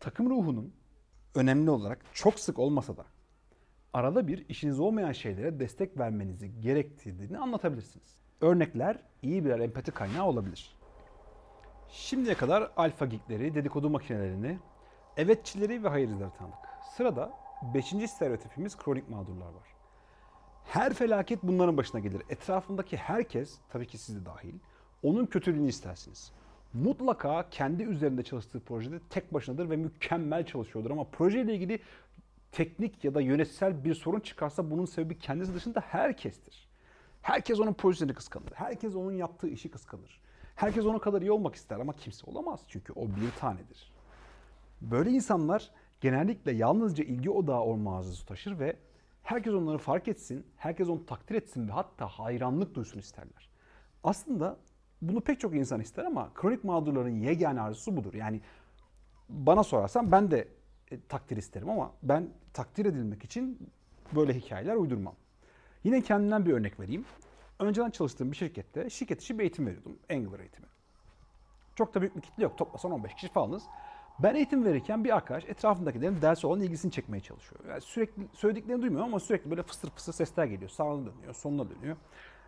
Takım 0.00 0.30
ruhunun 0.30 0.74
önemli 1.34 1.70
olarak 1.70 2.04
çok 2.14 2.40
sık 2.40 2.58
olmasa 2.58 2.96
da 2.96 3.06
arada 3.92 4.28
bir 4.28 4.48
işiniz 4.48 4.80
olmayan 4.80 5.12
şeylere 5.12 5.60
destek 5.60 5.98
vermenizi 5.98 6.60
gerektirdiğini 6.60 7.38
anlatabilirsiniz. 7.38 8.20
Örnekler 8.40 8.98
iyi 9.22 9.44
birer 9.44 9.58
empati 9.58 9.90
kaynağı 9.90 10.26
olabilir. 10.26 10.76
Şimdiye 11.88 12.34
kadar 12.34 12.70
alfa 12.76 13.06
geekleri, 13.06 13.54
dedikodu 13.54 13.90
makinelerini, 13.90 14.58
evetçileri 15.16 15.84
ve 15.84 15.88
hayırcıları 15.88 16.30
tanıdık. 16.30 16.58
Sırada 16.96 17.32
5. 17.74 17.86
stereotipimiz 18.10 18.76
kronik 18.76 19.08
mağdurlar 19.08 19.46
var. 19.46 19.68
Her 20.64 20.94
felaket 20.94 21.42
bunların 21.42 21.76
başına 21.76 22.00
gelir. 22.00 22.22
Etrafındaki 22.28 22.96
herkes, 22.96 23.58
tabii 23.68 23.86
ki 23.86 23.98
siz 23.98 24.20
de 24.20 24.26
dahil, 24.26 24.54
onun 25.02 25.26
kötülüğünü 25.26 25.68
istersiniz. 25.68 26.32
Mutlaka 26.74 27.50
kendi 27.50 27.82
üzerinde 27.82 28.22
çalıştığı 28.22 28.60
projede 28.60 28.98
tek 29.10 29.34
başınadır 29.34 29.70
ve 29.70 29.76
mükemmel 29.76 30.46
çalışıyordur 30.46 30.90
ama 30.90 31.04
projeyle 31.04 31.54
ilgili 31.54 31.80
teknik 32.52 33.04
ya 33.04 33.14
da 33.14 33.20
yönetsel 33.20 33.84
bir 33.84 33.94
sorun 33.94 34.20
çıkarsa 34.20 34.70
bunun 34.70 34.84
sebebi 34.84 35.18
kendisi 35.18 35.54
dışında 35.54 35.80
herkestir. 35.80 36.68
Herkes 37.22 37.60
onun 37.60 37.72
projesini 37.72 38.14
kıskanır. 38.14 38.52
Herkes 38.54 38.94
onun 38.94 39.12
yaptığı 39.12 39.48
işi 39.48 39.70
kıskanır. 39.70 40.20
Herkes 40.54 40.86
onun 40.86 40.98
kadar 40.98 41.22
iyi 41.22 41.32
olmak 41.32 41.54
ister 41.54 41.80
ama 41.80 41.92
kimse 41.92 42.30
olamaz 42.30 42.60
çünkü 42.68 42.92
o 42.92 43.06
bir 43.06 43.30
tanedir. 43.40 43.92
Böyle 44.80 45.10
insanlar 45.10 45.70
genellikle 46.00 46.52
yalnızca 46.52 47.04
ilgi 47.04 47.30
odağı 47.30 47.60
olma 47.60 47.98
arzusu 47.98 48.26
taşır 48.26 48.58
ve 48.58 48.76
herkes 49.22 49.54
onları 49.54 49.78
fark 49.78 50.08
etsin, 50.08 50.46
herkes 50.56 50.88
onu 50.88 51.06
takdir 51.06 51.34
etsin 51.34 51.68
ve 51.68 51.72
hatta 51.72 52.06
hayranlık 52.06 52.74
duysun 52.74 52.98
isterler. 52.98 53.48
Aslında 54.04 54.56
bunu 55.02 55.20
pek 55.20 55.40
çok 55.40 55.54
insan 55.54 55.80
ister 55.80 56.04
ama 56.04 56.30
kronik 56.34 56.64
mağdurların 56.64 57.20
yegane 57.20 57.60
arzusu 57.60 57.96
budur. 57.96 58.14
Yani 58.14 58.40
bana 59.28 59.64
sorarsan 59.64 60.12
ben 60.12 60.30
de 60.30 60.48
e, 60.90 61.00
takdir 61.08 61.36
isterim 61.36 61.70
ama 61.70 61.92
ben 62.02 62.28
takdir 62.52 62.86
edilmek 62.86 63.24
için 63.24 63.70
böyle 64.14 64.34
hikayeler 64.34 64.74
uydurmam. 64.74 65.14
Yine 65.84 66.02
kendimden 66.02 66.46
bir 66.46 66.52
örnek 66.52 66.80
vereyim. 66.80 67.04
Önceden 67.58 67.90
çalıştığım 67.90 68.32
bir 68.32 68.36
şirkette 68.36 68.90
şirket 68.90 69.22
içi 69.22 69.38
bir 69.38 69.42
eğitim 69.42 69.66
veriyordum. 69.66 69.98
Angular 70.10 70.40
eğitimi. 70.40 70.66
Çok 71.74 71.94
da 71.94 72.00
büyük 72.00 72.16
bir 72.16 72.20
kitle 72.20 72.42
yok. 72.42 72.58
Toplasan 72.58 72.92
15 72.92 73.14
kişi 73.14 73.28
falanız. 73.32 73.62
Ben 74.18 74.34
eğitim 74.34 74.64
verirken 74.64 75.04
bir 75.04 75.16
arkadaş 75.16 75.44
etrafındakilerin 75.44 76.22
dersi 76.22 76.46
olan 76.46 76.60
ilgisini 76.60 76.92
çekmeye 76.92 77.20
çalışıyor. 77.20 77.64
Yani 77.68 77.80
sürekli 77.80 78.28
söylediklerini 78.32 78.82
duymuyor 78.82 79.04
ama 79.04 79.20
sürekli 79.20 79.50
böyle 79.50 79.62
fısır 79.62 79.90
fısır 79.90 80.12
sesler 80.12 80.44
geliyor. 80.44 80.70
Sağına 80.70 81.06
dönüyor, 81.06 81.34
sonuna 81.34 81.70
dönüyor. 81.70 81.96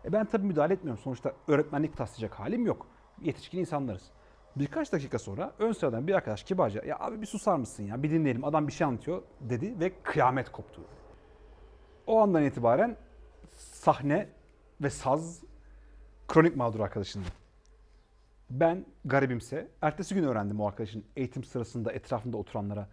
E 0.05 0.13
ben 0.13 0.25
tabii 0.25 0.45
müdahale 0.45 0.73
etmiyorum. 0.73 1.03
Sonuçta 1.03 1.33
öğretmenlik 1.47 1.97
taslayacak 1.97 2.39
halim 2.39 2.65
yok. 2.65 2.87
Yetişkin 3.21 3.59
insanlarız. 3.59 4.11
Birkaç 4.55 4.93
dakika 4.93 5.19
sonra 5.19 5.53
ön 5.59 5.71
sıradan 5.71 6.07
bir 6.07 6.13
arkadaş 6.13 6.43
kibarca 6.43 6.85
ya 6.85 6.99
abi 6.99 7.21
bir 7.21 7.25
susar 7.25 7.55
mısın 7.55 7.83
ya 7.83 8.03
bir 8.03 8.11
dinleyelim 8.11 8.43
adam 8.43 8.67
bir 8.67 8.73
şey 8.73 8.87
anlatıyor 8.87 9.21
dedi 9.41 9.79
ve 9.79 9.93
kıyamet 10.03 10.51
koptu. 10.51 10.81
O 12.07 12.19
andan 12.19 12.43
itibaren 12.43 12.97
sahne 13.51 14.29
ve 14.81 14.89
saz 14.89 15.43
kronik 16.27 16.55
mağdur 16.55 16.79
arkadaşındı. 16.79 17.27
Ben 18.49 18.85
garibimse 19.05 19.67
ertesi 19.81 20.15
gün 20.15 20.23
öğrendim 20.23 20.61
o 20.61 20.67
arkadaşın 20.67 21.05
eğitim 21.15 21.43
sırasında 21.43 21.91
etrafında 21.91 22.37
oturanlara 22.37 22.89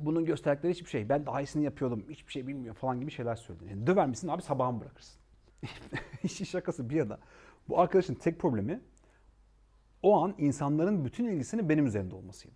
bunun 0.00 0.24
gösterdikleri 0.24 0.72
hiçbir 0.72 0.90
şey. 0.90 1.08
Ben 1.08 1.26
daha 1.26 1.40
iyisini 1.40 1.64
yapıyordum. 1.64 2.04
Hiçbir 2.10 2.32
şey 2.32 2.46
bilmiyor 2.46 2.74
falan 2.74 3.00
gibi 3.00 3.10
şeyler 3.10 3.36
söyledi. 3.36 3.64
Yani 3.70 3.86
döver 3.86 4.06
misin 4.06 4.28
abi 4.28 4.42
sabaha 4.42 4.72
mı 4.72 4.80
bırakırsın? 4.80 5.20
İşin 6.22 6.44
şakası 6.44 6.90
bir 6.90 6.96
yana. 6.96 7.18
Bu 7.68 7.80
arkadaşın 7.80 8.14
tek 8.14 8.38
problemi 8.38 8.80
o 10.06 10.24
an 10.24 10.34
insanların 10.38 11.04
bütün 11.04 11.24
ilgisini 11.24 11.68
benim 11.68 11.86
üzerimde 11.86 12.14
olmasıydı. 12.14 12.54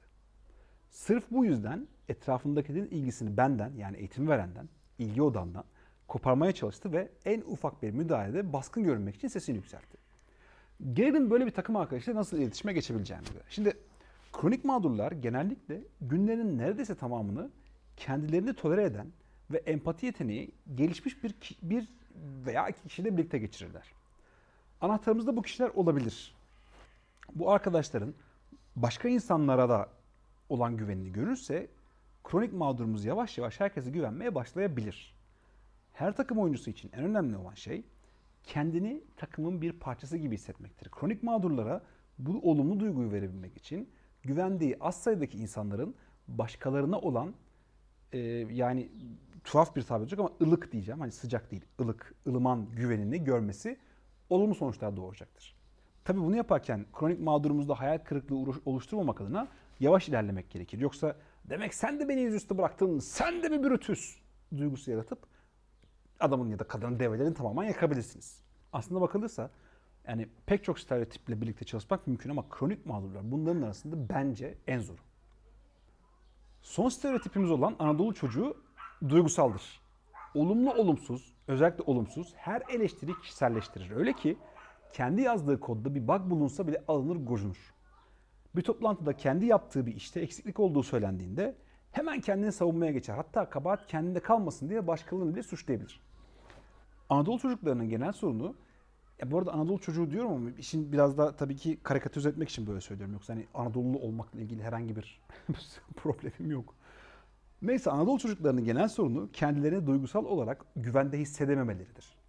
Sırf 0.90 1.24
bu 1.30 1.44
yüzden 1.44 1.88
etrafındakilerin 2.08 2.86
ilgisini 2.86 3.36
benden 3.36 3.72
yani 3.76 3.96
eğitim 3.96 4.28
verenden, 4.28 4.68
ilgi 4.98 5.22
odandan 5.22 5.64
koparmaya 6.08 6.52
çalıştı 6.52 6.92
ve 6.92 7.08
en 7.24 7.40
ufak 7.40 7.82
bir 7.82 7.90
müdahalede 7.90 8.52
baskın 8.52 8.84
görünmek 8.84 9.16
için 9.16 9.28
sesini 9.28 9.56
yükseltti. 9.56 9.98
Gelelim 10.92 11.30
böyle 11.30 11.46
bir 11.46 11.50
takım 11.50 11.76
arkadaşıyla 11.76 12.20
nasıl 12.20 12.38
iletişime 12.38 12.72
geçebileceğini. 12.72 13.24
Şimdi 13.50 13.72
kronik 14.32 14.64
mağdurlar 14.64 15.12
genellikle 15.12 15.80
günlerin 16.00 16.58
neredeyse 16.58 16.94
tamamını 16.94 17.50
kendilerini 17.96 18.54
tolere 18.54 18.84
eden 18.84 19.06
ve 19.50 19.58
empati 19.58 20.06
yeteneği 20.06 20.50
gelişmiş 20.74 21.24
bir, 21.24 21.34
bir 21.62 21.88
veya 22.46 22.68
iki 22.68 22.82
kişiyle 22.82 23.16
birlikte 23.16 23.38
geçirirler. 23.38 23.92
Anahtarımız 24.80 25.26
da 25.26 25.36
bu 25.36 25.42
kişiler 25.42 25.68
olabilir. 25.68 26.39
Bu 27.34 27.50
arkadaşların 27.50 28.14
başka 28.76 29.08
insanlara 29.08 29.68
da 29.68 29.88
olan 30.48 30.76
güvenini 30.76 31.12
görürse 31.12 31.68
kronik 32.24 32.52
mağdurumuz 32.52 33.04
yavaş 33.04 33.38
yavaş 33.38 33.60
herkese 33.60 33.90
güvenmeye 33.90 34.34
başlayabilir. 34.34 35.16
Her 35.92 36.16
takım 36.16 36.38
oyuncusu 36.38 36.70
için 36.70 36.90
en 36.92 37.04
önemli 37.04 37.36
olan 37.36 37.54
şey 37.54 37.84
kendini 38.44 39.04
takımın 39.16 39.62
bir 39.62 39.72
parçası 39.72 40.16
gibi 40.16 40.34
hissetmektir. 40.34 40.90
Kronik 40.90 41.22
mağdurlara 41.22 41.82
bu 42.18 42.50
olumlu 42.50 42.80
duyguyu 42.80 43.12
verebilmek 43.12 43.56
için 43.56 43.88
güvendiği 44.22 44.76
az 44.80 45.02
sayıdaki 45.02 45.38
insanların 45.38 45.94
başkalarına 46.28 46.98
olan 46.98 47.34
e, 48.12 48.18
yani 48.52 48.88
tuhaf 49.44 49.76
bir 49.76 49.82
tabir 49.82 50.00
olacak 50.02 50.20
ama 50.20 50.30
ılık 50.42 50.72
diyeceğim. 50.72 51.00
Hani 51.00 51.12
sıcak 51.12 51.50
değil, 51.50 51.64
ılık, 51.80 52.14
ılıman 52.26 52.66
güvenini 52.76 53.24
görmesi 53.24 53.78
olumlu 54.30 54.54
sonuçlar 54.54 54.96
doğuracaktır. 54.96 55.59
Tabii 56.04 56.20
bunu 56.20 56.36
yaparken 56.36 56.86
kronik 56.92 57.20
mağdurumuzda 57.20 57.80
hayal 57.80 57.98
kırıklığı 57.98 58.36
oluşturmamak 58.64 59.20
adına 59.20 59.48
yavaş 59.80 60.08
ilerlemek 60.08 60.50
gerekir. 60.50 60.78
Yoksa 60.78 61.16
demek 61.44 61.74
sen 61.74 62.00
de 62.00 62.08
beni 62.08 62.20
yüzüstü 62.20 62.58
bıraktın, 62.58 62.98
sen 62.98 63.42
de 63.42 63.50
bir 63.50 63.70
brütüs 63.70 64.16
duygusu 64.56 64.90
yaratıp 64.90 65.18
adamın 66.20 66.48
ya 66.48 66.58
da 66.58 66.64
kadının 66.64 66.98
devrelerini 66.98 67.34
tamamen 67.34 67.64
yakabilirsiniz. 67.64 68.42
Aslında 68.72 69.00
bakılırsa 69.00 69.50
yani 70.08 70.28
pek 70.46 70.64
çok 70.64 70.78
stereotiple 70.78 71.40
birlikte 71.40 71.64
çalışmak 71.64 72.06
mümkün 72.06 72.30
ama 72.30 72.48
kronik 72.50 72.86
mağdurlar 72.86 73.30
bunların 73.30 73.62
arasında 73.62 74.08
bence 74.08 74.58
en 74.66 74.78
zoru. 74.78 74.98
Son 76.62 76.88
stereotipimiz 76.88 77.50
olan 77.50 77.76
Anadolu 77.78 78.14
çocuğu 78.14 78.56
duygusaldır. 79.08 79.80
Olumlu 80.34 80.74
olumsuz, 80.74 81.32
özellikle 81.48 81.84
olumsuz 81.86 82.34
her 82.36 82.62
eleştiri 82.68 83.20
kişiselleştirir. 83.20 83.90
Öyle 83.90 84.12
ki 84.12 84.38
kendi 84.92 85.22
yazdığı 85.22 85.60
kodda 85.60 85.94
bir 85.94 86.08
bug 86.08 86.30
bulunsa 86.30 86.66
bile 86.66 86.84
alınır 86.88 87.16
gocunur. 87.16 87.74
Bir 88.56 88.62
toplantıda 88.62 89.16
kendi 89.16 89.46
yaptığı 89.46 89.86
bir 89.86 89.94
işte 89.94 90.20
eksiklik 90.20 90.60
olduğu 90.60 90.82
söylendiğinde 90.82 91.56
hemen 91.92 92.20
kendini 92.20 92.52
savunmaya 92.52 92.92
geçer. 92.92 93.14
Hatta 93.14 93.50
kabahat 93.50 93.86
kendinde 93.86 94.20
kalmasın 94.20 94.68
diye 94.68 94.86
başkalarını 94.86 95.34
bile 95.34 95.42
suçlayabilir. 95.42 96.00
Anadolu 97.08 97.38
çocuklarının 97.38 97.88
genel 97.88 98.12
sorunu 98.12 98.56
ya 99.20 99.30
bu 99.30 99.38
arada 99.38 99.52
Anadolu 99.52 99.80
çocuğu 99.80 100.10
diyorum 100.10 100.32
ama 100.32 100.50
işin 100.58 100.92
biraz 100.92 101.18
da 101.18 101.36
tabii 101.36 101.56
ki 101.56 101.78
karikatürize 101.82 102.28
etmek 102.28 102.48
için 102.48 102.66
böyle 102.66 102.80
söylüyorum. 102.80 103.12
Yoksa 103.12 103.34
hani 103.34 103.46
Anadolu'lu 103.54 103.98
olmakla 103.98 104.40
ilgili 104.40 104.62
herhangi 104.62 104.96
bir 104.96 105.20
problemim 105.96 106.50
yok. 106.50 106.74
Neyse 107.62 107.90
Anadolu 107.90 108.18
çocuklarının 108.18 108.64
genel 108.64 108.88
sorunu 108.88 109.30
kendilerini 109.32 109.86
duygusal 109.86 110.24
olarak 110.24 110.64
güvende 110.76 111.18
hissedememeleridir. 111.18 112.19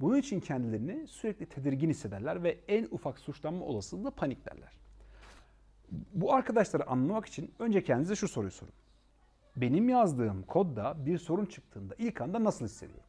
Bunun 0.00 0.16
için 0.16 0.40
kendilerini 0.40 1.06
sürekli 1.06 1.46
tedirgin 1.46 1.90
hissederler 1.90 2.42
ve 2.42 2.58
en 2.68 2.88
ufak 2.90 3.18
suçlanma 3.18 3.64
olasılığında 3.64 4.10
paniklerler. 4.10 4.72
Bu 6.14 6.34
arkadaşları 6.34 6.86
anlamak 6.86 7.26
için 7.26 7.54
önce 7.58 7.84
kendinize 7.84 8.16
şu 8.16 8.28
soruyu 8.28 8.50
sorun. 8.50 8.72
Benim 9.56 9.88
yazdığım 9.88 10.42
kodda 10.42 11.06
bir 11.06 11.18
sorun 11.18 11.46
çıktığında 11.46 11.94
ilk 11.98 12.20
anda 12.20 12.44
nasıl 12.44 12.64
hissediyorum? 12.64 13.04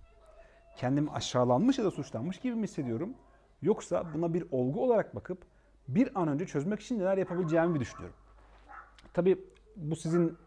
Kendimi 0.77 1.11
aşağılanmış 1.11 1.77
ya 1.77 1.85
da 1.85 1.91
suçlanmış 1.91 2.39
gibi 2.39 2.55
mi 2.55 2.63
hissediyorum? 2.63 3.13
Yoksa 3.61 4.13
buna 4.13 4.33
bir 4.33 4.45
olgu 4.51 4.83
olarak 4.83 5.15
bakıp 5.15 5.45
bir 5.87 6.21
an 6.21 6.27
önce 6.27 6.45
çözmek 6.45 6.79
için 6.79 6.99
neler 6.99 7.17
yapabileceğimi 7.17 7.79
düşünüyorum. 7.79 8.15
Tabii 9.13 9.39
bu 9.75 9.95
sizin 9.95 10.37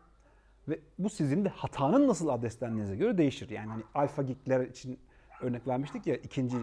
Ve 0.68 0.80
bu 0.98 1.10
sizin 1.10 1.44
de 1.44 1.48
hatanın 1.48 2.08
nasıl 2.08 2.28
adreslendiğinize 2.28 2.96
göre 2.96 3.18
değişir. 3.18 3.50
Yani 3.50 3.70
hani 3.70 3.82
alfa 3.94 4.22
geekler 4.22 4.60
için 4.60 4.98
örnek 5.42 5.68
vermiştik 5.68 6.06
ya 6.06 6.16
ikinci 6.16 6.56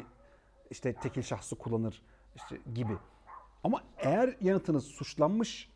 işte 0.72 0.94
tekil 0.94 1.22
şahsı 1.22 1.56
kullanır 1.56 2.02
işte 2.36 2.58
gibi. 2.74 2.98
Ama 3.64 3.84
eğer 3.98 4.36
yanıtınız 4.42 4.84
suçlanmış, 4.84 5.70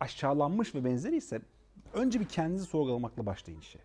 aşağılanmış 0.00 0.74
ve 0.74 0.84
benzeri 0.84 1.16
ise 1.16 1.40
önce 1.94 2.20
bir 2.20 2.28
kendinizi 2.28 2.64
sorgulamakla 2.64 3.26
başlayın 3.26 3.60
işe. 3.60 3.78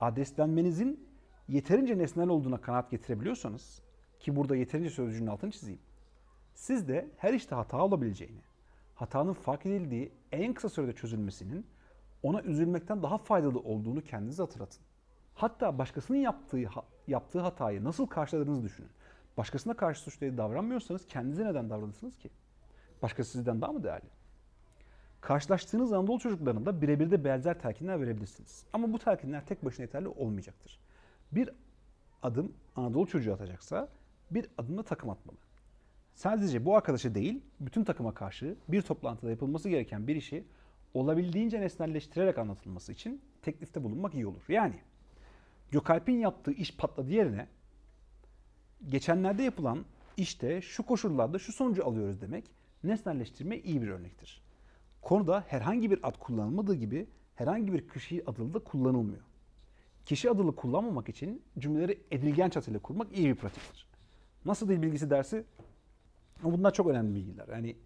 Adreslenmenizin 0.00 1.08
yeterince 1.48 1.98
nesnel 1.98 2.28
olduğuna 2.28 2.60
kanaat 2.60 2.90
getirebiliyorsanız 2.90 3.82
ki 4.20 4.36
burada 4.36 4.56
yeterince 4.56 4.90
sözcüğünün 4.90 5.26
altını 5.26 5.50
çizeyim. 5.50 5.80
Siz 6.54 6.88
de 6.88 7.08
her 7.16 7.34
işte 7.34 7.54
hata 7.54 7.84
olabileceğini, 7.84 8.40
hatanın 8.94 9.32
fark 9.32 9.66
edildiği 9.66 10.12
en 10.32 10.54
kısa 10.54 10.68
sürede 10.68 10.92
çözülmesinin 10.92 11.66
ona 12.22 12.42
üzülmekten 12.42 13.02
daha 13.02 13.18
faydalı 13.18 13.58
olduğunu 13.58 14.02
kendinize 14.02 14.42
hatırlatın. 14.42 14.82
Hatta 15.34 15.78
başkasının 15.78 16.18
yaptığı 16.18 16.64
yaptığı 17.06 17.40
hatayı 17.40 17.84
nasıl 17.84 18.06
karşıladığınızı 18.06 18.62
düşünün. 18.62 18.90
Başkasına 19.36 19.74
karşı 19.74 20.00
suçlayıcı 20.00 20.38
davranmıyorsanız 20.38 21.06
kendinize 21.06 21.44
neden 21.44 21.70
davranırsınız 21.70 22.18
ki? 22.18 22.30
Başkası 23.02 23.30
sizden 23.30 23.60
daha 23.60 23.72
mı 23.72 23.84
değerli? 23.84 24.06
Karşılaştığınız 25.20 25.92
Anadolu 25.92 26.18
çocuklarında 26.18 26.82
birebir 26.82 27.10
de 27.10 27.24
benzer 27.24 27.60
telkinler 27.60 28.00
verebilirsiniz. 28.00 28.64
Ama 28.72 28.92
bu 28.92 28.98
telkinler 28.98 29.46
tek 29.46 29.64
başına 29.64 29.82
yeterli 29.82 30.08
olmayacaktır. 30.08 30.80
Bir 31.32 31.50
adım 32.22 32.52
Anadolu 32.76 33.06
çocuğu 33.06 33.32
atacaksa 33.32 33.88
bir 34.30 34.48
adım 34.58 34.78
da 34.78 34.82
takım 34.82 35.10
atmalı. 35.10 35.36
Sadece 36.14 36.64
bu 36.64 36.76
arkadaşa 36.76 37.14
değil, 37.14 37.42
bütün 37.60 37.84
takıma 37.84 38.14
karşı 38.14 38.56
bir 38.68 38.82
toplantıda 38.82 39.30
yapılması 39.30 39.68
gereken 39.68 40.06
bir 40.06 40.16
işi 40.16 40.44
olabildiğince 40.94 41.60
nesnelleştirerek 41.60 42.38
anlatılması 42.38 42.92
için 42.92 43.22
teklifte 43.42 43.84
bulunmak 43.84 44.14
iyi 44.14 44.26
olur. 44.26 44.42
Yani 44.48 44.80
Gökalp'in 45.72 46.18
yaptığı 46.18 46.52
iş 46.52 46.76
patladı 46.76 47.10
yerine 47.10 47.48
geçenlerde 48.88 49.42
yapılan 49.42 49.84
işte 50.16 50.60
şu 50.60 50.86
koşullarda 50.86 51.38
şu 51.38 51.52
sonucu 51.52 51.86
alıyoruz 51.86 52.20
demek 52.20 52.44
nesnelleştirme 52.84 53.58
iyi 53.58 53.82
bir 53.82 53.88
örnektir. 53.88 54.42
Konuda 55.02 55.44
herhangi 55.48 55.90
bir 55.90 56.08
ad 56.08 56.18
kullanılmadığı 56.18 56.74
gibi 56.74 57.06
herhangi 57.34 57.72
bir 57.72 57.88
kişi 57.88 58.30
adılı 58.30 58.54
da 58.54 58.58
kullanılmıyor. 58.58 59.22
Kişi 60.06 60.30
adılı 60.30 60.56
kullanmamak 60.56 61.08
için 61.08 61.42
cümleleri 61.58 62.00
edilgen 62.10 62.50
çatıyla 62.50 62.80
kurmak 62.80 63.18
iyi 63.18 63.28
bir 63.28 63.34
pratiktir. 63.34 63.86
Nasıl 64.44 64.68
dil 64.68 64.82
bilgisi 64.82 65.10
dersi? 65.10 65.44
Bunlar 66.42 66.74
çok 66.74 66.86
önemli 66.86 67.14
bilgiler. 67.14 67.48
Yani 67.48 67.76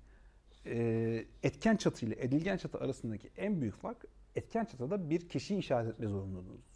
e, 0.67 1.25
etken 1.43 1.77
çatı 1.77 2.07
ile 2.07 2.25
edilgen 2.25 2.57
çatı 2.57 2.79
arasındaki 2.79 3.31
en 3.37 3.61
büyük 3.61 3.75
fark 3.75 4.05
etken 4.35 4.65
çatıda 4.65 5.11
bir 5.11 5.29
kişiyi 5.29 5.59
işaret 5.59 5.91
etme 5.91 6.07
zorunluluğunuz. 6.07 6.76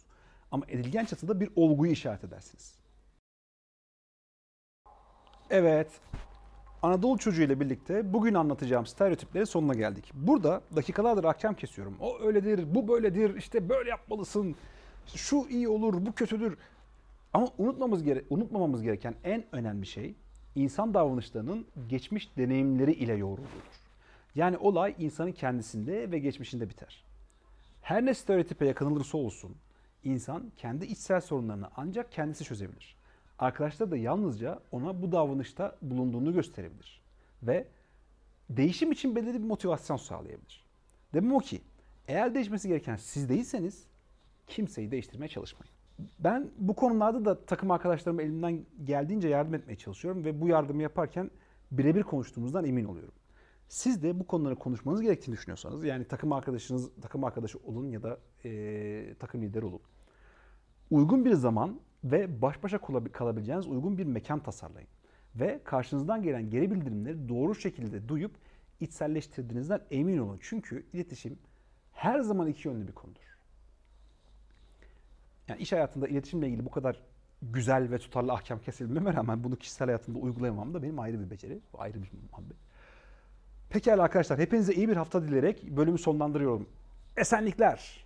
Ama 0.51 0.65
edilgen 0.67 1.05
çatıda 1.05 1.39
bir 1.39 1.49
olguyu 1.55 1.91
işaret 1.91 2.23
edersiniz. 2.23 2.75
Evet, 5.49 6.01
Anadolu 6.81 7.17
çocuğu 7.17 7.41
ile 7.41 7.59
birlikte 7.59 8.13
bugün 8.13 8.33
anlatacağım 8.33 8.85
stereotiplerin 8.85 9.45
sonuna 9.45 9.73
geldik. 9.73 10.11
Burada 10.13 10.61
dakikalardır 10.75 11.23
akşam 11.23 11.53
kesiyorum. 11.53 11.97
O 11.99 12.19
öyledir, 12.19 12.75
bu 12.75 12.87
böyledir, 12.87 13.35
işte 13.35 13.69
böyle 13.69 13.89
yapmalısın, 13.89 14.55
şu 15.15 15.45
iyi 15.49 15.69
olur, 15.69 16.05
bu 16.05 16.13
kötüdür. 16.13 16.57
Ama 17.33 17.47
unutmamız 17.57 18.03
gere 18.03 18.23
unutmamamız 18.29 18.81
gereken 18.81 19.15
en 19.23 19.43
önemli 19.51 19.85
şey 19.85 20.15
insan 20.55 20.93
davranışlarının 20.93 21.65
geçmiş 21.89 22.37
deneyimleri 22.37 22.93
ile 22.93 23.13
yoğrulduğudur. 23.13 23.81
Yani 24.35 24.57
olay 24.57 24.95
insanın 24.99 25.31
kendisinde 25.31 26.11
ve 26.11 26.19
geçmişinde 26.19 26.69
biter. 26.69 27.03
Her 27.81 28.05
ne 28.05 28.13
stereotipe 28.13 28.65
yakınılırsa 28.65 29.17
olsun, 29.17 29.55
insan 30.03 30.51
kendi 30.57 30.85
içsel 30.85 31.21
sorunlarını 31.21 31.69
ancak 31.75 32.11
kendisi 32.11 32.43
çözebilir. 32.43 32.95
Arkadaşlar 33.39 33.91
da 33.91 33.97
yalnızca 33.97 34.59
ona 34.71 35.01
bu 35.01 35.11
davranışta 35.11 35.77
bulunduğunu 35.81 36.33
gösterebilir. 36.33 37.01
Ve 37.43 37.67
değişim 38.49 38.91
için 38.91 39.15
belirli 39.15 39.39
bir 39.39 39.47
motivasyon 39.47 39.97
sağlayabilir. 39.97 40.65
Demek 41.13 41.33
o 41.33 41.39
ki 41.39 41.61
eğer 42.07 42.35
değişmesi 42.35 42.67
gereken 42.67 42.95
siz 42.95 43.29
değilseniz 43.29 43.85
kimseyi 44.47 44.91
değiştirmeye 44.91 45.29
çalışmayın. 45.29 45.73
Ben 46.19 46.49
bu 46.57 46.75
konularda 46.75 47.25
da 47.25 47.45
takım 47.45 47.71
arkadaşlarıma 47.71 48.21
elimden 48.21 48.65
geldiğince 48.83 49.27
yardım 49.27 49.53
etmeye 49.53 49.75
çalışıyorum 49.75 50.25
ve 50.25 50.41
bu 50.41 50.47
yardımı 50.47 50.81
yaparken 50.81 51.31
birebir 51.71 52.03
konuştuğumuzdan 52.03 52.65
emin 52.65 52.85
oluyorum. 52.85 53.13
Siz 53.67 54.03
de 54.03 54.19
bu 54.19 54.27
konuları 54.27 54.55
konuşmanız 54.55 55.01
gerektiğini 55.01 55.33
düşünüyorsanız 55.33 55.83
yani 55.83 56.05
takım 56.05 56.33
arkadaşınız 56.33 56.89
takım 57.01 57.23
arkadaşı 57.23 57.57
olun 57.57 57.89
ya 57.89 58.03
da 58.03 58.17
e, 58.45 59.15
takım 59.19 59.41
lideri 59.41 59.65
olun. 59.65 59.81
Uygun 60.91 61.25
bir 61.25 61.33
zaman 61.33 61.79
ve 62.03 62.41
baş 62.41 62.63
başa 62.63 62.79
kalabileceğiniz 63.13 63.67
uygun 63.67 63.97
bir 63.97 64.05
mekan 64.05 64.39
tasarlayın. 64.39 64.89
Ve 65.35 65.61
karşınızdan 65.63 66.23
gelen 66.23 66.49
geri 66.49 66.71
bildirimleri 66.71 67.29
doğru 67.29 67.55
şekilde 67.55 68.07
duyup 68.07 68.31
içselleştirdiğinizden 68.79 69.81
emin 69.91 70.17
olun. 70.17 70.39
Çünkü 70.41 70.85
iletişim 70.93 71.39
her 71.93 72.19
zaman 72.19 72.47
iki 72.47 72.67
yönlü 72.67 72.87
bir 72.87 72.93
konudur. 72.93 73.21
Yani 75.47 75.61
iş 75.61 75.71
hayatında 75.71 76.07
iletişimle 76.07 76.47
ilgili 76.47 76.65
bu 76.65 76.71
kadar 76.71 77.01
güzel 77.41 77.91
ve 77.91 77.97
tutarlı 77.97 78.33
ahkam 78.33 78.59
kesilmeme 78.59 79.13
rağmen 79.13 79.43
bunu 79.43 79.55
kişisel 79.55 79.85
hayatımda 79.85 80.19
uygulayamam 80.19 80.73
da 80.73 80.83
benim 80.83 80.99
ayrı 80.99 81.19
bir 81.19 81.29
beceri. 81.29 81.59
Bu 81.73 81.81
ayrı 81.81 82.01
bir 82.01 82.09
muhabbet. 82.31 82.57
Pekala 83.69 84.03
arkadaşlar 84.03 84.39
hepinize 84.39 84.73
iyi 84.73 84.89
bir 84.89 84.95
hafta 84.95 85.23
dileyerek 85.23 85.63
bölümü 85.63 85.97
sonlandırıyorum. 85.97 86.69
Esenlikler. 87.17 88.00